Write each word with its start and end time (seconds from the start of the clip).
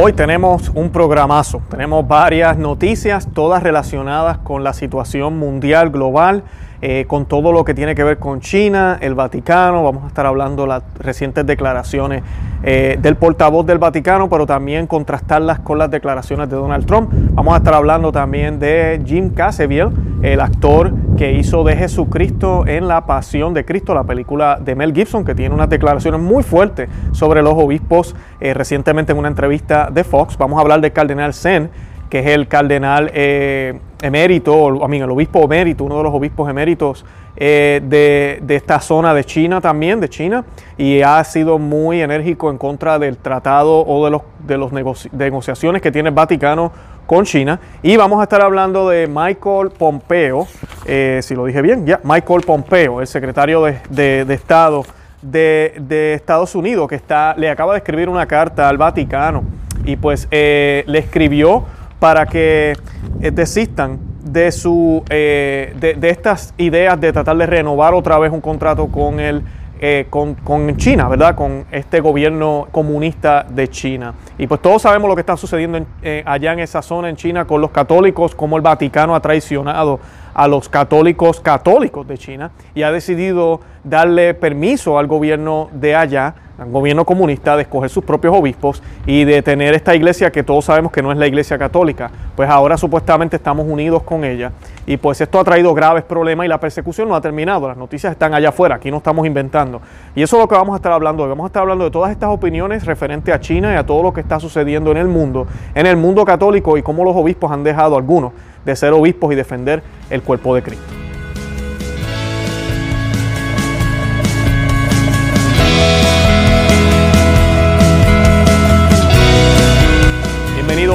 Hoy 0.00 0.12
tenemos 0.12 0.70
un 0.76 0.90
programazo, 0.90 1.60
tenemos 1.68 2.06
varias 2.06 2.56
noticias, 2.56 3.26
todas 3.34 3.64
relacionadas 3.64 4.38
con 4.38 4.62
la 4.62 4.72
situación 4.72 5.36
mundial, 5.40 5.90
global, 5.90 6.44
eh, 6.80 7.04
con 7.06 7.26
todo 7.26 7.52
lo 7.52 7.64
que 7.64 7.74
tiene 7.74 7.94
que 7.94 8.04
ver 8.04 8.18
con 8.18 8.40
China, 8.40 8.98
el 9.00 9.14
Vaticano, 9.14 9.82
vamos 9.82 10.04
a 10.04 10.06
estar 10.08 10.26
hablando 10.26 10.62
de 10.62 10.68
las 10.68 10.82
recientes 10.98 11.44
declaraciones 11.44 12.22
eh, 12.62 12.98
del 13.00 13.16
portavoz 13.16 13.66
del 13.66 13.78
Vaticano, 13.78 14.28
pero 14.28 14.46
también 14.46 14.86
contrastarlas 14.86 15.60
con 15.60 15.78
las 15.78 15.90
declaraciones 15.90 16.48
de 16.48 16.56
Donald 16.56 16.86
Trump. 16.86 17.10
Vamos 17.32 17.54
a 17.54 17.58
estar 17.58 17.74
hablando 17.74 18.12
también 18.12 18.58
de 18.58 19.00
Jim 19.04 19.30
Cassavetes, 19.30 19.92
el 20.22 20.40
actor 20.40 20.92
que 21.16 21.32
hizo 21.32 21.64
de 21.64 21.76
Jesucristo 21.76 22.66
en 22.66 22.88
La 22.88 23.06
Pasión 23.06 23.54
de 23.54 23.64
Cristo, 23.64 23.94
la 23.94 24.04
película 24.04 24.58
de 24.60 24.74
Mel 24.74 24.92
Gibson, 24.92 25.24
que 25.24 25.34
tiene 25.34 25.54
unas 25.54 25.68
declaraciones 25.68 26.20
muy 26.20 26.42
fuertes 26.42 26.88
sobre 27.12 27.42
los 27.42 27.54
obispos 27.54 28.14
eh, 28.40 28.54
recientemente 28.54 29.12
en 29.12 29.18
una 29.18 29.28
entrevista 29.28 29.90
de 29.92 30.04
Fox. 30.04 30.36
Vamos 30.36 30.58
a 30.58 30.62
hablar 30.62 30.80
del 30.80 30.92
cardenal 30.92 31.34
Zen, 31.34 31.70
que 32.08 32.20
es 32.20 32.26
el 32.26 32.48
cardenal 32.48 33.10
eh, 33.14 33.78
emérito, 34.00 34.54
o 34.54 34.86
el 34.86 35.10
obispo 35.10 35.44
emérito, 35.44 35.84
uno 35.84 35.98
de 35.98 36.02
los 36.02 36.14
obispos 36.14 36.48
eméritos 36.48 37.04
eh, 37.36 37.80
de, 37.84 38.54
esta 38.54 38.80
zona 38.80 39.14
de 39.14 39.24
China 39.24 39.60
también, 39.60 40.00
de 40.00 40.08
China, 40.08 40.44
y 40.76 41.02
ha 41.02 41.22
sido 41.24 41.58
muy 41.58 42.00
enérgico 42.00 42.50
en 42.50 42.58
contra 42.58 42.98
del 42.98 43.16
tratado 43.18 43.84
o 43.86 44.04
de 44.04 44.10
los 44.10 44.22
de 44.40 44.56
los 44.56 44.72
negociaciones 44.72 45.82
que 45.82 45.92
tiene 45.92 46.08
el 46.08 46.14
Vaticano 46.14 46.72
con 47.06 47.24
China. 47.24 47.60
Y 47.82 47.96
vamos 47.96 48.20
a 48.20 48.22
estar 48.22 48.40
hablando 48.40 48.88
de 48.88 49.06
Michael 49.06 49.70
Pompeo, 49.76 50.46
eh, 50.86 51.20
si 51.22 51.34
lo 51.34 51.44
dije 51.44 51.60
bien, 51.60 51.84
ya, 51.86 52.00
Michael 52.02 52.40
Pompeo, 52.46 53.00
el 53.00 53.06
secretario 53.06 53.62
de, 53.62 54.26
Estado 54.32 54.84
de, 55.20 56.14
Estados 56.14 56.54
Unidos, 56.54 56.88
que 56.88 56.94
está, 56.94 57.34
le 57.36 57.50
acaba 57.50 57.74
de 57.74 57.78
escribir 57.78 58.08
una 58.08 58.26
carta 58.26 58.68
al 58.68 58.78
Vaticano 58.78 59.42
y 59.84 59.96
pues 59.96 60.28
le 60.30 60.98
escribió 60.98 61.64
para 61.98 62.26
que 62.26 62.76
eh, 63.20 63.30
desistan 63.30 63.98
de, 64.22 64.52
su, 64.52 65.02
eh, 65.08 65.74
de, 65.78 66.10
estas 66.10 66.54
ideas 66.58 67.00
de 67.00 67.12
tratar 67.12 67.36
de 67.36 67.46
renovar 67.46 67.94
otra 67.94 68.18
vez 68.18 68.30
un 68.32 68.40
contrato 68.40 68.88
con, 68.88 69.20
el, 69.20 69.42
eh, 69.80 70.06
con, 70.10 70.76
China, 70.76 71.08
¿verdad? 71.08 71.34
Con 71.34 71.64
este 71.70 72.00
gobierno 72.00 72.68
comunista 72.70 73.44
de 73.48 73.68
China. 73.68 74.14
Y 74.36 74.46
pues 74.46 74.60
todos 74.60 74.82
sabemos 74.82 75.08
lo 75.08 75.14
que 75.14 75.20
está 75.20 75.36
sucediendo 75.36 75.84
allá 76.24 76.52
en 76.52 76.60
esa 76.60 76.82
zona 76.82 77.08
en 77.08 77.16
China 77.16 77.46
con 77.46 77.60
los 77.60 77.70
católicos, 77.70 78.34
cómo 78.34 78.56
el 78.56 78.62
Vaticano 78.62 79.14
ha 79.14 79.20
traicionado 79.20 79.98
a 80.38 80.46
los 80.46 80.68
católicos 80.68 81.40
católicos 81.40 82.06
de 82.06 82.16
China 82.16 82.52
y 82.72 82.84
ha 82.84 82.92
decidido 82.92 83.60
darle 83.82 84.34
permiso 84.34 84.96
al 84.96 85.08
gobierno 85.08 85.68
de 85.72 85.96
allá 85.96 86.34
al 86.58 86.70
gobierno 86.70 87.04
comunista 87.04 87.56
de 87.56 87.62
escoger 87.62 87.88
sus 87.88 88.04
propios 88.04 88.34
obispos 88.34 88.82
y 89.06 89.24
de 89.24 89.42
tener 89.42 89.74
esta 89.74 89.94
iglesia 89.94 90.32
que 90.32 90.42
todos 90.42 90.64
sabemos 90.64 90.90
que 90.90 91.02
no 91.02 91.12
es 91.12 91.18
la 91.18 91.26
iglesia 91.26 91.56
católica. 91.56 92.10
Pues 92.34 92.50
ahora 92.50 92.76
supuestamente 92.76 93.36
estamos 93.36 93.66
unidos 93.68 94.02
con 94.02 94.24
ella 94.24 94.52
y 94.84 94.96
pues 94.96 95.20
esto 95.20 95.38
ha 95.38 95.44
traído 95.44 95.72
graves 95.72 96.02
problemas 96.02 96.46
y 96.46 96.48
la 96.48 96.58
persecución 96.58 97.08
no 97.08 97.14
ha 97.14 97.20
terminado. 97.20 97.68
Las 97.68 97.76
noticias 97.76 98.10
están 98.10 98.34
allá 98.34 98.48
afuera, 98.48 98.74
aquí 98.76 98.90
no 98.90 98.96
estamos 98.96 99.26
inventando. 99.26 99.80
Y 100.16 100.22
eso 100.22 100.36
es 100.36 100.42
lo 100.42 100.48
que 100.48 100.56
vamos 100.56 100.72
a 100.74 100.76
estar 100.76 100.92
hablando 100.92 101.22
hoy. 101.22 101.28
Vamos 101.28 101.44
a 101.44 101.46
estar 101.46 101.62
hablando 101.62 101.84
de 101.84 101.90
todas 101.92 102.10
estas 102.10 102.30
opiniones 102.30 102.84
referente 102.84 103.32
a 103.32 103.38
China 103.38 103.72
y 103.72 103.76
a 103.76 103.86
todo 103.86 104.02
lo 104.02 104.12
que 104.12 104.20
está 104.20 104.40
sucediendo 104.40 104.90
en 104.90 104.96
el 104.96 105.06
mundo, 105.06 105.46
en 105.74 105.86
el 105.86 105.96
mundo 105.96 106.24
católico 106.24 106.76
y 106.76 106.82
cómo 106.82 107.04
los 107.04 107.14
obispos 107.14 107.52
han 107.52 107.62
dejado 107.62 107.96
algunos 107.96 108.32
de 108.72 108.76
ser 108.76 108.92
obispos 108.92 109.32
y 109.32 109.36
defender 109.36 109.82
el 110.10 110.22
cuerpo 110.22 110.54
de 110.54 110.62
Cristo. 110.62 110.98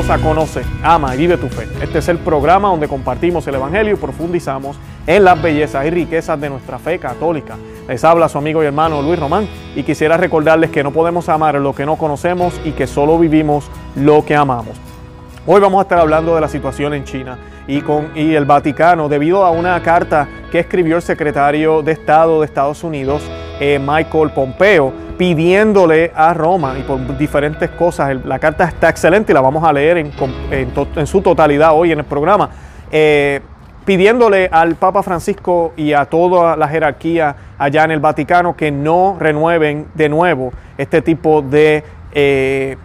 a 0.09 0.17
Conoce, 0.17 0.63
Ama 0.81 1.15
y 1.15 1.19
Vive 1.19 1.37
tu 1.37 1.47
Fe. 1.47 1.67
Este 1.81 1.99
es 1.99 2.07
el 2.09 2.17
programa 2.17 2.67
donde 2.67 2.87
compartimos 2.87 3.47
el 3.47 3.55
Evangelio 3.55 3.93
y 3.93 3.97
profundizamos 3.97 4.75
en 5.07 5.23
las 5.23 5.41
bellezas 5.41 5.85
y 5.85 5.91
riquezas 5.91 6.39
de 6.41 6.49
nuestra 6.49 6.77
fe 6.77 6.99
católica. 6.99 7.55
Les 7.87 8.03
habla 8.03 8.27
su 8.27 8.37
amigo 8.37 8.63
y 8.63 8.65
hermano 8.65 9.01
Luis 9.01 9.19
Román 9.19 9.47
y 9.75 9.83
quisiera 9.83 10.17
recordarles 10.17 10.71
que 10.71 10.83
no 10.83 10.91
podemos 10.91 11.29
amar 11.29 11.55
lo 11.55 11.73
que 11.73 11.85
no 11.85 11.95
conocemos 11.95 12.59
y 12.65 12.71
que 12.71 12.87
solo 12.87 13.17
vivimos 13.17 13.69
lo 13.95 14.25
que 14.25 14.35
amamos. 14.35 14.92
Hoy 15.45 15.59
vamos 15.59 15.79
a 15.79 15.81
estar 15.81 15.99
hablando 15.99 16.35
de 16.35 16.39
la 16.39 16.47
situación 16.47 16.93
en 16.93 17.03
China 17.03 17.37
y, 17.67 17.81
con, 17.81 18.11
y 18.15 18.33
el 18.33 18.45
Vaticano 18.45 19.09
debido 19.09 19.43
a 19.43 19.51
una 19.51 19.83
carta 19.83 20.25
que 20.49 20.59
escribió 20.59 20.95
el 20.95 21.01
secretario 21.01 21.81
de 21.81 21.91
Estado 21.91 22.39
de 22.39 22.45
Estados 22.45 22.81
Unidos, 22.81 23.21
eh, 23.59 23.77
Michael 23.77 24.29
Pompeo, 24.29 24.93
pidiéndole 25.17 26.13
a 26.15 26.33
Roma 26.33 26.75
y 26.79 26.83
por 26.83 27.17
diferentes 27.17 27.69
cosas. 27.71 28.23
La 28.23 28.39
carta 28.39 28.63
está 28.63 28.87
excelente 28.87 29.33
y 29.33 29.35
la 29.35 29.41
vamos 29.41 29.65
a 29.65 29.73
leer 29.73 29.97
en, 29.97 31.05
su 31.05 31.21
totalidad 31.21 31.71
hoy 31.73 31.91
en 31.91 31.99
el 31.99 32.05
programa. 32.05 32.49
Eh, 32.89 33.41
pidiéndole 33.83 34.47
al 34.49 34.75
Papa 34.75 35.03
Francisco 35.03 35.73
y 35.75 35.91
a 35.91 36.05
toda 36.05 36.55
la 36.55 36.69
jerarquía 36.69 37.35
allá 37.57 37.83
en 37.83 37.91
el 37.91 37.99
Vaticano 37.99 38.55
que 38.55 38.71
no 38.71 39.17
renueven 39.19 39.87
de 39.93 40.07
nuevo 40.07 40.53
este 40.77 41.01
tipo 41.01 41.41
de 41.41 41.83
eh, 42.13 42.77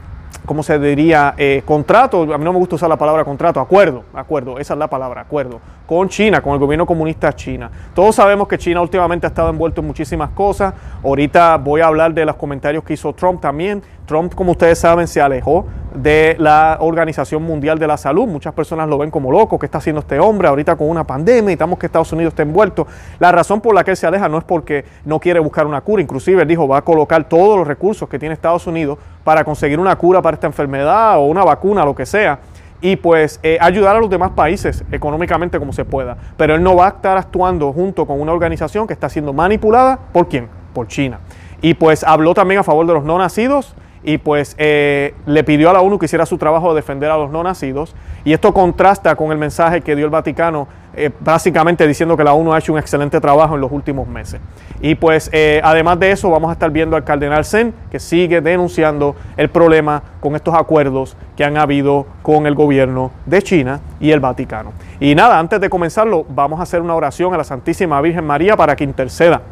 ¿cómo 0.49 0.63
se 0.63 0.79
diría? 0.79 1.35
Eh, 1.37 1.63
contrato, 1.65 2.23
a 2.23 2.39
mí 2.39 2.45
no 2.45 2.55
me 2.55 2.59
gusta 2.59 2.77
usar 2.77 2.89
la 2.89 2.97
palabra 2.97 3.23
contrato, 3.23 3.61
acuerdo, 3.61 4.03
acuerdo, 4.15 4.59
esa 4.59 4.73
es 4.73 4.79
la 4.79 4.89
palabra, 4.89 5.21
acuerdo, 5.21 5.61
con 5.87 6.09
China, 6.09 6.41
con 6.41 6.55
el 6.55 6.59
gobierno 6.59 6.87
comunista 6.87 7.35
China. 7.35 7.71
Todos 7.95 8.15
sabemos 8.15 8.49
que 8.49 8.57
China 8.57 8.81
últimamente 8.81 9.27
ha 9.27 9.29
estado 9.29 9.51
envuelto 9.51 9.83
en 9.83 9.87
muchísimas 9.87 10.31
cosas. 10.31 10.73
Ahorita 11.05 11.59
voy 11.59 11.83
a 11.83 11.87
hablar 11.87 12.15
de 12.15 12.25
los 12.25 12.37
comentarios 12.37 12.83
que 12.83 12.95
hizo 12.95 13.13
Trump 13.13 13.43
también. 13.43 13.83
Trump, 14.07 14.35
como 14.35 14.53
ustedes 14.53 14.79
saben, 14.79 15.07
se 15.07 15.21
alejó 15.21 15.67
de 15.95 16.35
la 16.39 16.79
Organización 16.81 17.43
Mundial 17.43 17.79
de 17.79 17.87
la 17.87 17.99
Salud. 17.99 18.27
Muchas 18.27 18.55
personas 18.55 18.89
lo 18.89 18.97
ven 18.97 19.11
como 19.11 19.31
loco, 19.31 19.59
¿qué 19.59 19.67
está 19.67 19.79
haciendo 19.79 20.01
este 20.01 20.19
hombre 20.19 20.49
ahorita 20.49 20.77
con 20.77 20.89
una 20.89 21.05
pandemia? 21.05 21.53
Estamos 21.53 21.79
que 21.79 21.87
Estados 21.87 22.11
Unidos 22.13 22.33
está 22.33 22.43
envuelto. 22.43 22.87
La 23.19 23.33
razón 23.33 23.61
por 23.61 23.75
la 23.75 23.85
que 23.85 23.91
él 23.91 23.97
se 23.99 24.07
aleja 24.07 24.29
no 24.29 24.39
es 24.39 24.45
porque 24.45 24.87
no 25.05 25.21
quiere 25.21 25.41
buscar 25.41 25.67
una 25.67 25.83
cura, 25.83 26.03
inclusive 26.03 26.41
él 26.41 26.49
dijo 26.49 26.67
va 26.67 26.79
a 26.79 26.83
colocar 26.83 27.29
todos 27.29 27.59
los 27.59 27.69
recursos 27.69 28.09
que 28.09 28.19
tiene 28.19 28.33
Estados 28.33 28.67
Unidos 28.67 28.99
para 29.29 29.45
conseguir 29.45 29.79
una 29.79 29.95
cura 29.95 30.23
para 30.23 30.37
esta 30.37 30.47
enfermedad 30.47 31.19
o 31.19 31.25
una 31.27 31.45
vacuna, 31.45 31.85
lo 31.85 31.95
que 31.95 32.07
sea 32.07 32.39
y 32.81 32.97
pues 32.97 33.39
eh, 33.43 33.59
ayudar 33.61 33.95
a 33.95 34.01
los 34.01 34.09
demás 34.09 34.31
países 34.31 34.83
económicamente 34.91 35.59
como 35.59 35.71
se 35.75 35.85
pueda. 35.85 36.17
Pero 36.39 36.55
él 36.55 36.63
no 36.63 36.75
va 36.75 36.87
a 36.87 36.89
estar 36.89 37.19
actuando 37.19 37.71
junto 37.75 38.07
con 38.07 38.23
una 38.23 38.33
organización 38.33 38.87
que 38.87 38.95
está 38.95 39.11
siendo 39.11 39.35
manipulada 39.35 39.99
por 40.15 40.29
quién? 40.29 40.49
Por 40.73 40.89
China. 40.89 41.21
Y 41.61 41.75
pues 41.75 42.05
habló 42.05 42.33
también 42.33 42.61
a 42.61 42.63
favor 42.63 42.87
de 42.87 42.95
los 42.95 43.05
no 43.05 43.19
nacidos 43.19 43.75
y 44.09 44.17
pues 44.17 44.55
eh, 44.57 45.13
le 45.27 45.45
pidió 45.45 45.69
a 45.69 45.75
la 45.75 45.83
ONU 45.83 45.99
que 45.99 46.07
hiciera 46.07 46.25
su 46.25 46.39
trabajo 46.39 46.71
de 46.71 46.77
defender 46.77 47.11
a 47.11 47.19
los 47.19 47.31
no 47.31 47.43
nacidos. 47.43 47.95
Y 48.25 48.33
esto 48.33 48.55
contrasta 48.55 49.15
con 49.17 49.33
el 49.33 49.37
mensaje 49.37 49.83
que 49.83 49.95
dio 49.95 50.07
el 50.07 50.11
Vaticano, 50.11 50.67
eh, 50.95 51.11
básicamente 51.21 51.87
diciendo 51.87 52.17
que 52.17 52.25
la 52.25 52.33
ONU 52.33 52.55
ha 52.55 52.59
hecho 52.59 52.73
un 52.73 52.79
excelente 52.79 53.21
trabajo 53.21 53.57
en 53.57 53.61
los 53.61 53.71
últimos 53.71 54.09
meses. 54.09 54.41
Y 54.81 54.95
pues 54.95 55.29
eh, 55.31 55.61
además 55.63 56.01
de 56.01 56.11
eso 56.11 56.31
vamos 56.31 56.49
a 56.49 56.55
estar 56.55 56.71
viendo 56.71 56.97
al 56.97 57.05
cardenal 57.05 57.45
Zen, 57.45 57.75
que 57.91 58.01
sigue 58.01 58.41
denunciando 58.41 59.15
el 59.37 59.51
problema 59.51 60.03
con 60.21 60.35
estos 60.35 60.55
acuerdos 60.55 61.15
que 61.37 61.45
han 61.45 61.59
habido 61.59 62.07
con 62.23 62.47
el 62.47 62.55
gobierno 62.55 63.11
de 63.27 63.43
China 63.43 63.81
y 64.01 64.13
el 64.13 64.21
Vaticano. 64.21 64.73
Y 65.01 65.15
nada, 65.15 65.39
antes 65.39 65.61
de 65.61 65.69
comenzarlo, 65.69 66.25
vamos 66.31 66.61
a 66.61 66.63
hacer 66.63 66.81
una 66.81 66.95
oración 66.95 67.35
a 67.35 67.37
la 67.37 67.45
Santísima 67.45 68.01
Virgen 68.01 68.25
María 68.25 68.57
para 68.57 68.75
que 68.75 68.85
interceda 68.85 69.43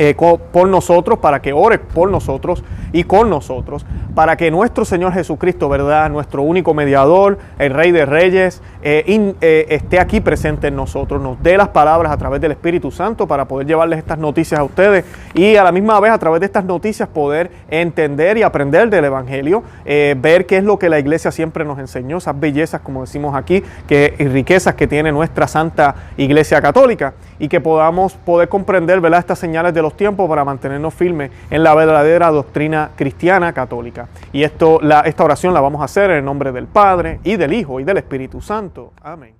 eh, 0.00 0.14
por 0.14 0.68
nosotros, 0.68 1.18
para 1.18 1.42
que 1.42 1.52
ore 1.52 1.80
por 1.80 2.08
nosotros 2.08 2.62
y 2.92 3.02
con 3.02 3.28
nosotros, 3.28 3.84
para 4.14 4.36
que 4.36 4.48
nuestro 4.50 4.84
Señor 4.84 5.12
Jesucristo, 5.12 5.68
¿verdad? 5.68 6.08
Nuestro 6.08 6.42
único 6.42 6.72
mediador, 6.72 7.38
el 7.58 7.74
Rey 7.74 7.90
de 7.90 8.06
Reyes, 8.06 8.62
eh, 8.82 9.34
eh, 9.40 9.66
esté 9.70 9.98
aquí 9.98 10.20
presente 10.20 10.68
en 10.68 10.76
nosotros, 10.76 11.20
nos 11.20 11.42
dé 11.42 11.56
las 11.56 11.68
palabras 11.70 12.12
a 12.12 12.16
través 12.16 12.40
del 12.40 12.52
Espíritu 12.52 12.92
Santo 12.92 13.26
para 13.26 13.46
poder 13.46 13.66
llevarles 13.66 13.98
estas 13.98 14.18
noticias 14.18 14.60
a 14.60 14.62
ustedes 14.62 15.04
y 15.34 15.56
a 15.56 15.64
la 15.64 15.72
misma 15.72 15.98
vez 15.98 16.12
a 16.12 16.18
través 16.18 16.38
de 16.40 16.46
estas 16.46 16.64
noticias 16.64 17.08
poder 17.08 17.50
entender 17.68 18.38
y 18.38 18.44
aprender 18.44 18.88
del 18.90 19.04
Evangelio, 19.04 19.64
ver 19.84 20.46
qué 20.46 20.58
es 20.58 20.64
lo 20.64 20.78
que 20.78 20.88
la 20.88 21.00
iglesia 21.00 21.32
siempre 21.32 21.64
nos 21.64 21.80
enseñó, 21.80 22.18
esas 22.18 22.38
bellezas, 22.38 22.80
como 22.82 23.00
decimos 23.00 23.34
aquí, 23.34 23.64
que, 23.88 24.14
y 24.18 24.24
riquezas 24.26 24.74
que 24.74 24.86
tiene 24.86 25.10
nuestra 25.10 25.48
Santa 25.48 25.94
Iglesia 26.16 26.62
Católica 26.62 27.14
y 27.38 27.48
que 27.48 27.60
podamos 27.60 28.14
poder 28.14 28.48
comprender, 28.48 29.00
¿verdad? 29.00 29.20
Estas 29.20 29.38
señales 29.38 29.74
de 29.74 29.82
los 29.82 29.87
tiempos 29.96 30.28
para 30.28 30.44
mantenernos 30.44 30.94
firmes 30.94 31.30
en 31.50 31.62
la 31.62 31.74
verdadera 31.74 32.30
doctrina 32.30 32.90
cristiana 32.96 33.52
católica. 33.52 34.08
Y 34.32 34.42
esto, 34.42 34.78
la, 34.82 35.00
esta 35.00 35.24
oración 35.24 35.54
la 35.54 35.60
vamos 35.60 35.80
a 35.80 35.84
hacer 35.84 36.10
en 36.10 36.18
el 36.18 36.24
nombre 36.24 36.52
del 36.52 36.66
Padre 36.66 37.20
y 37.24 37.36
del 37.36 37.52
Hijo 37.52 37.80
y 37.80 37.84
del 37.84 37.98
Espíritu 37.98 38.40
Santo. 38.40 38.92
Amén. 39.02 39.34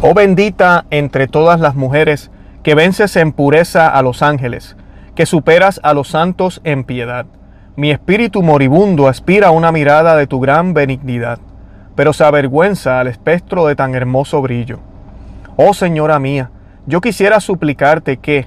Oh 0.00 0.14
bendita 0.14 0.86
entre 0.90 1.26
todas 1.26 1.58
las 1.58 1.74
mujeres, 1.74 2.30
que 2.62 2.74
vences 2.74 3.16
en 3.16 3.32
pureza 3.32 3.88
a 3.88 4.02
los 4.02 4.22
ángeles, 4.22 4.76
que 5.14 5.26
superas 5.26 5.80
a 5.82 5.94
los 5.94 6.08
santos 6.08 6.60
en 6.64 6.84
piedad. 6.84 7.26
Mi 7.74 7.90
espíritu 7.90 8.42
moribundo 8.42 9.08
aspira 9.08 9.48
a 9.48 9.52
una 9.52 9.72
mirada 9.72 10.16
de 10.16 10.26
tu 10.26 10.40
gran 10.40 10.74
benignidad, 10.74 11.38
pero 11.96 12.12
se 12.12 12.24
avergüenza 12.24 13.00
al 13.00 13.08
espectro 13.08 13.66
de 13.66 13.74
tan 13.74 13.94
hermoso 13.94 14.40
brillo. 14.40 14.78
Oh 15.56 15.74
Señora 15.74 16.20
mía, 16.20 16.50
yo 16.86 17.00
quisiera 17.00 17.40
suplicarte 17.40 18.18
que, 18.18 18.46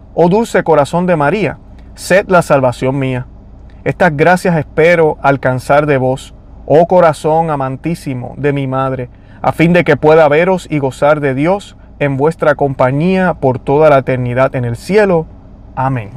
oh 0.13 0.29
dulce 0.29 0.63
corazón 0.63 1.05
de 1.05 1.15
María, 1.15 1.57
sed 1.95 2.27
la 2.29 2.41
salvación 2.41 2.99
mía. 2.99 3.27
Estas 3.83 4.15
gracias 4.15 4.57
espero 4.57 5.17
alcanzar 5.21 5.85
de 5.85 5.97
vos, 5.97 6.33
oh 6.65 6.87
corazón 6.87 7.49
amantísimo 7.49 8.35
de 8.37 8.53
mi 8.53 8.67
madre, 8.67 9.09
a 9.41 9.51
fin 9.51 9.73
de 9.73 9.83
que 9.83 9.97
pueda 9.97 10.27
veros 10.27 10.67
y 10.69 10.79
gozar 10.79 11.19
de 11.19 11.33
Dios 11.33 11.75
en 11.99 12.17
vuestra 12.17 12.55
compañía 12.55 13.35
por 13.35 13.59
toda 13.59 13.89
la 13.89 13.99
eternidad 13.99 14.55
en 14.55 14.65
el 14.65 14.75
cielo. 14.75 15.25
Amén. 15.75 16.11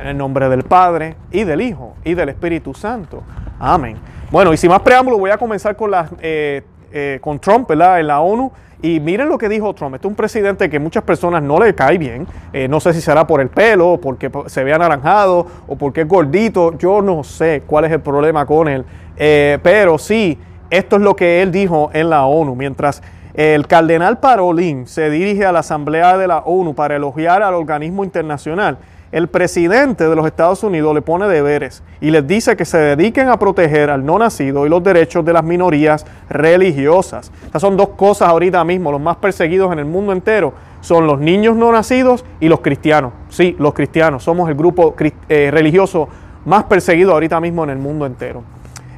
En 0.00 0.08
el 0.08 0.18
nombre 0.18 0.48
del 0.48 0.62
Padre, 0.62 1.16
y 1.32 1.44
del 1.44 1.60
Hijo, 1.60 1.94
y 2.04 2.14
del 2.14 2.28
Espíritu 2.28 2.74
Santo. 2.74 3.22
Amén. 3.58 3.96
Bueno, 4.30 4.52
y 4.52 4.56
sin 4.56 4.70
más 4.70 4.80
preámbulo, 4.80 5.18
voy 5.18 5.30
a 5.30 5.38
comenzar 5.38 5.76
con, 5.76 5.92
eh, 6.20 6.62
eh, 6.92 7.18
con 7.20 7.38
Trump, 7.38 7.68
¿verdad? 7.68 8.00
En 8.00 8.08
la 8.08 8.20
ONU. 8.20 8.52
Y 8.82 9.00
miren 9.00 9.28
lo 9.28 9.38
que 9.38 9.48
dijo 9.48 9.74
Trump. 9.74 9.94
Este 9.94 10.06
es 10.06 10.10
un 10.10 10.16
presidente 10.16 10.68
que 10.68 10.78
muchas 10.78 11.02
personas 11.02 11.42
no 11.42 11.58
le 11.58 11.74
cae 11.74 11.98
bien. 11.98 12.26
Eh, 12.52 12.68
no 12.68 12.80
sé 12.80 12.92
si 12.92 13.00
será 13.00 13.26
por 13.26 13.40
el 13.40 13.48
pelo, 13.48 13.98
porque 14.00 14.30
se 14.46 14.64
ve 14.64 14.72
anaranjado, 14.72 15.46
o 15.66 15.76
porque 15.76 16.02
es 16.02 16.08
gordito. 16.08 16.76
Yo 16.78 17.02
no 17.02 17.24
sé 17.24 17.62
cuál 17.66 17.86
es 17.86 17.92
el 17.92 18.00
problema 18.00 18.46
con 18.46 18.68
él. 18.68 18.84
pero 19.16 19.98
sí, 19.98 20.38
esto 20.70 20.96
es 20.96 21.02
lo 21.02 21.16
que 21.16 21.42
él 21.42 21.52
dijo 21.52 21.90
en 21.92 22.10
la 22.10 22.26
ONU. 22.26 22.54
Mientras 22.54 23.02
el 23.36 23.66
cardenal 23.66 24.18
Parolín 24.18 24.86
se 24.86 25.10
dirige 25.10 25.44
a 25.44 25.52
la 25.52 25.58
Asamblea 25.58 26.16
de 26.16 26.26
la 26.26 26.38
ONU 26.38 26.74
para 26.74 26.96
elogiar 26.96 27.42
al 27.42 27.52
organismo 27.52 28.02
internacional. 28.02 28.78
El 29.12 29.28
presidente 29.28 30.08
de 30.08 30.16
los 30.16 30.26
Estados 30.26 30.64
Unidos 30.64 30.92
le 30.92 31.00
pone 31.00 31.28
deberes 31.28 31.84
y 32.00 32.10
les 32.10 32.26
dice 32.26 32.56
que 32.56 32.64
se 32.64 32.78
dediquen 32.78 33.28
a 33.28 33.38
proteger 33.38 33.88
al 33.88 34.04
no 34.04 34.18
nacido 34.18 34.66
y 34.66 34.68
los 34.68 34.82
derechos 34.82 35.24
de 35.24 35.32
las 35.32 35.44
minorías 35.44 36.04
religiosas. 36.28 37.30
Estas 37.44 37.62
son 37.62 37.76
dos 37.76 37.90
cosas 37.90 38.28
ahorita 38.28 38.64
mismo. 38.64 38.90
Los 38.90 39.00
más 39.00 39.16
perseguidos 39.16 39.72
en 39.72 39.78
el 39.78 39.84
mundo 39.84 40.12
entero 40.12 40.54
son 40.80 41.06
los 41.06 41.20
niños 41.20 41.54
no 41.54 41.70
nacidos 41.70 42.24
y 42.40 42.48
los 42.48 42.60
cristianos. 42.60 43.12
Sí, 43.28 43.54
los 43.60 43.74
cristianos. 43.74 44.24
Somos 44.24 44.48
el 44.48 44.56
grupo 44.56 44.96
eh, 45.28 45.50
religioso 45.52 46.08
más 46.44 46.64
perseguido 46.64 47.12
ahorita 47.12 47.40
mismo 47.40 47.62
en 47.62 47.70
el 47.70 47.78
mundo 47.78 48.06
entero. 48.06 48.42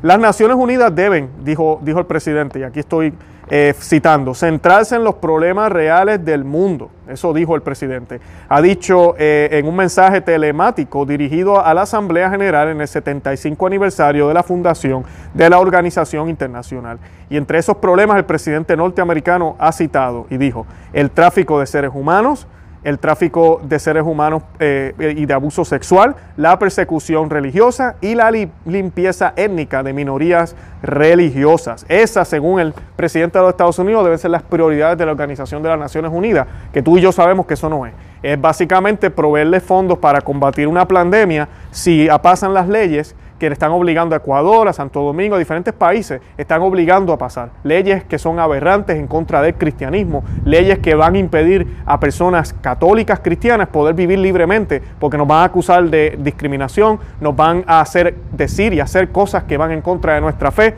Las 0.00 0.19
Naciones 0.19 0.56
Unidas 0.56 0.94
deben, 0.94 1.28
dijo, 1.43 1.81
dijo 1.82 1.99
el 1.99 2.06
presidente, 2.06 2.60
y 2.60 2.62
aquí 2.62 2.81
estoy 2.81 3.12
eh, 3.50 3.75
citando, 3.78 4.32
centrarse 4.32 4.94
en 4.94 5.02
los 5.02 5.16
problemas 5.16 5.72
reales 5.72 6.25
del 6.25 6.44
mundo. 6.44 6.90
Eso 7.08 7.32
dijo 7.32 7.55
el 7.55 7.62
presidente. 7.62 8.20
Ha 8.49 8.60
dicho 8.60 9.14
eh, 9.19 9.49
en 9.52 9.66
un 9.66 9.76
mensaje 9.76 10.20
telemático 10.20 11.06
dirigido 11.06 11.64
a 11.64 11.72
la 11.75 11.82
Asamblea 11.82 12.31
General 12.31 12.69
en 12.69 12.81
el 12.81 12.88
75 12.88 13.66
aniversario 13.66 14.28
de 14.28 14.34
la 14.34 14.43
fundación 14.43 15.05
de 15.34 15.49
la 15.49 15.58
Organización 15.58 16.28
Internacional. 16.28 16.99
Y 17.31 17.37
entre 17.37 17.58
esos 17.58 17.76
problemas 17.78 18.19
el 18.19 18.25
presidente 18.25 18.76
norteamericano 18.76 19.56
ha 19.58 19.72
citado 19.72 20.26
y 20.31 20.37
dijo 20.37 20.66
el 20.93 21.10
tráfico 21.10 21.60
de 21.60 21.66
seres 21.66 21.90
humanos, 21.94 22.46
el 22.85 22.99
tráfico 22.99 23.61
de 23.63 23.79
seres 23.79 24.05
humanos 24.05 24.43
eh, 24.61 25.15
y 25.17 25.27
de 25.27 25.35
abuso 25.35 25.65
sexual, 25.65 26.15
la 26.37 26.59
persecución 26.59 27.31
religiosa 27.31 27.97
y 28.01 28.15
la 28.15 28.31
limpieza 28.31 29.33
étnica 29.37 29.83
de 29.83 29.93
minorías 29.93 30.55
religiosas. 30.83 31.85
Esas, 31.89 32.29
según 32.29 32.61
el 32.61 32.75
presidente 32.97 33.39
de 33.39 33.43
los 33.43 33.51
Estados 33.51 33.79
Unidos, 33.79 34.05
deben 34.05 34.19
ser 34.19 34.31
las 34.31 34.43
prioridades 34.43 34.97
de 34.99 35.07
la 35.07 35.13
Organización 35.13 35.63
de 35.63 35.69
las 35.69 35.79
Naciones 35.79 36.11
Unidas, 36.13 36.47
que 36.73 36.83
tú 36.83 36.99
y 36.99 37.01
yo 37.01 37.13
sabemos 37.13 37.47
que 37.47 37.55
eso 37.55 37.69
no 37.69 37.87
es. 37.87 37.93
Es 38.23 38.41
básicamente 38.41 39.11
proveerle 39.11 39.61
fondos 39.61 39.99
para 39.99 40.21
combatir 40.21 40.67
una 40.67 40.87
pandemia 40.87 41.49
si 41.71 42.09
pasan 42.23 42.53
las 42.53 42.69
leyes 42.69 43.15
que 43.38 43.46
están 43.46 43.70
obligando 43.70 44.14
a 44.14 44.19
Ecuador, 44.19 44.69
a 44.69 44.73
Santo 44.73 45.00
Domingo, 45.00 45.37
a 45.37 45.38
diferentes 45.38 45.73
países, 45.73 46.20
están 46.37 46.61
obligando 46.62 47.12
a 47.12 47.19
pasar. 47.19 47.50
Leyes 47.62 48.05
que 48.05 48.19
son 48.19 48.38
aberrantes 48.38 48.96
en 48.96 49.06
contra 49.06 49.40
del 49.43 49.55
cristianismo, 49.55 50.25
leyes 50.44 50.79
que 50.81 50.94
van 50.94 51.14
a 51.14 51.19
impedir 51.19 51.67
a 51.87 52.00
personas 52.00 52.52
católicas 52.52 53.20
cristianas 53.20 53.69
poder 53.69 53.94
vivir 53.94 54.19
libremente, 54.19 54.82
porque 54.99 55.17
nos 55.17 55.29
van 55.29 55.38
a 55.38 55.44
acusar 55.44 55.85
de 55.85 56.19
discriminación, 56.19 56.99
nos 57.20 57.35
van 57.35 57.64
a 57.67 57.81
hacer 57.81 58.14
decir 58.32 58.75
y 58.75 58.81
hacer 58.81 59.11
cosas 59.11 59.44
que 59.44 59.56
van 59.56 59.70
en 59.70 59.82
contra 59.82 60.14
de 60.14 60.20
nuestra 60.20 60.50
fe. 60.50 60.75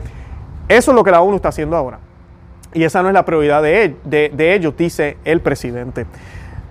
Eso 0.67 0.91
es 0.91 0.95
lo 0.95 1.03
que 1.03 1.11
la 1.11 1.21
ONU 1.21 1.35
está 1.35 1.49
haciendo 1.49 1.75
ahora. 1.75 1.99
Y 2.73 2.83
esa 2.83 3.01
no 3.01 3.09
es 3.09 3.13
la 3.13 3.25
prioridad 3.25 3.61
de, 3.61 3.95
de 4.03 4.53
ellos, 4.53 4.75
dice 4.77 5.17
el 5.25 5.41
presidente. 5.41 6.05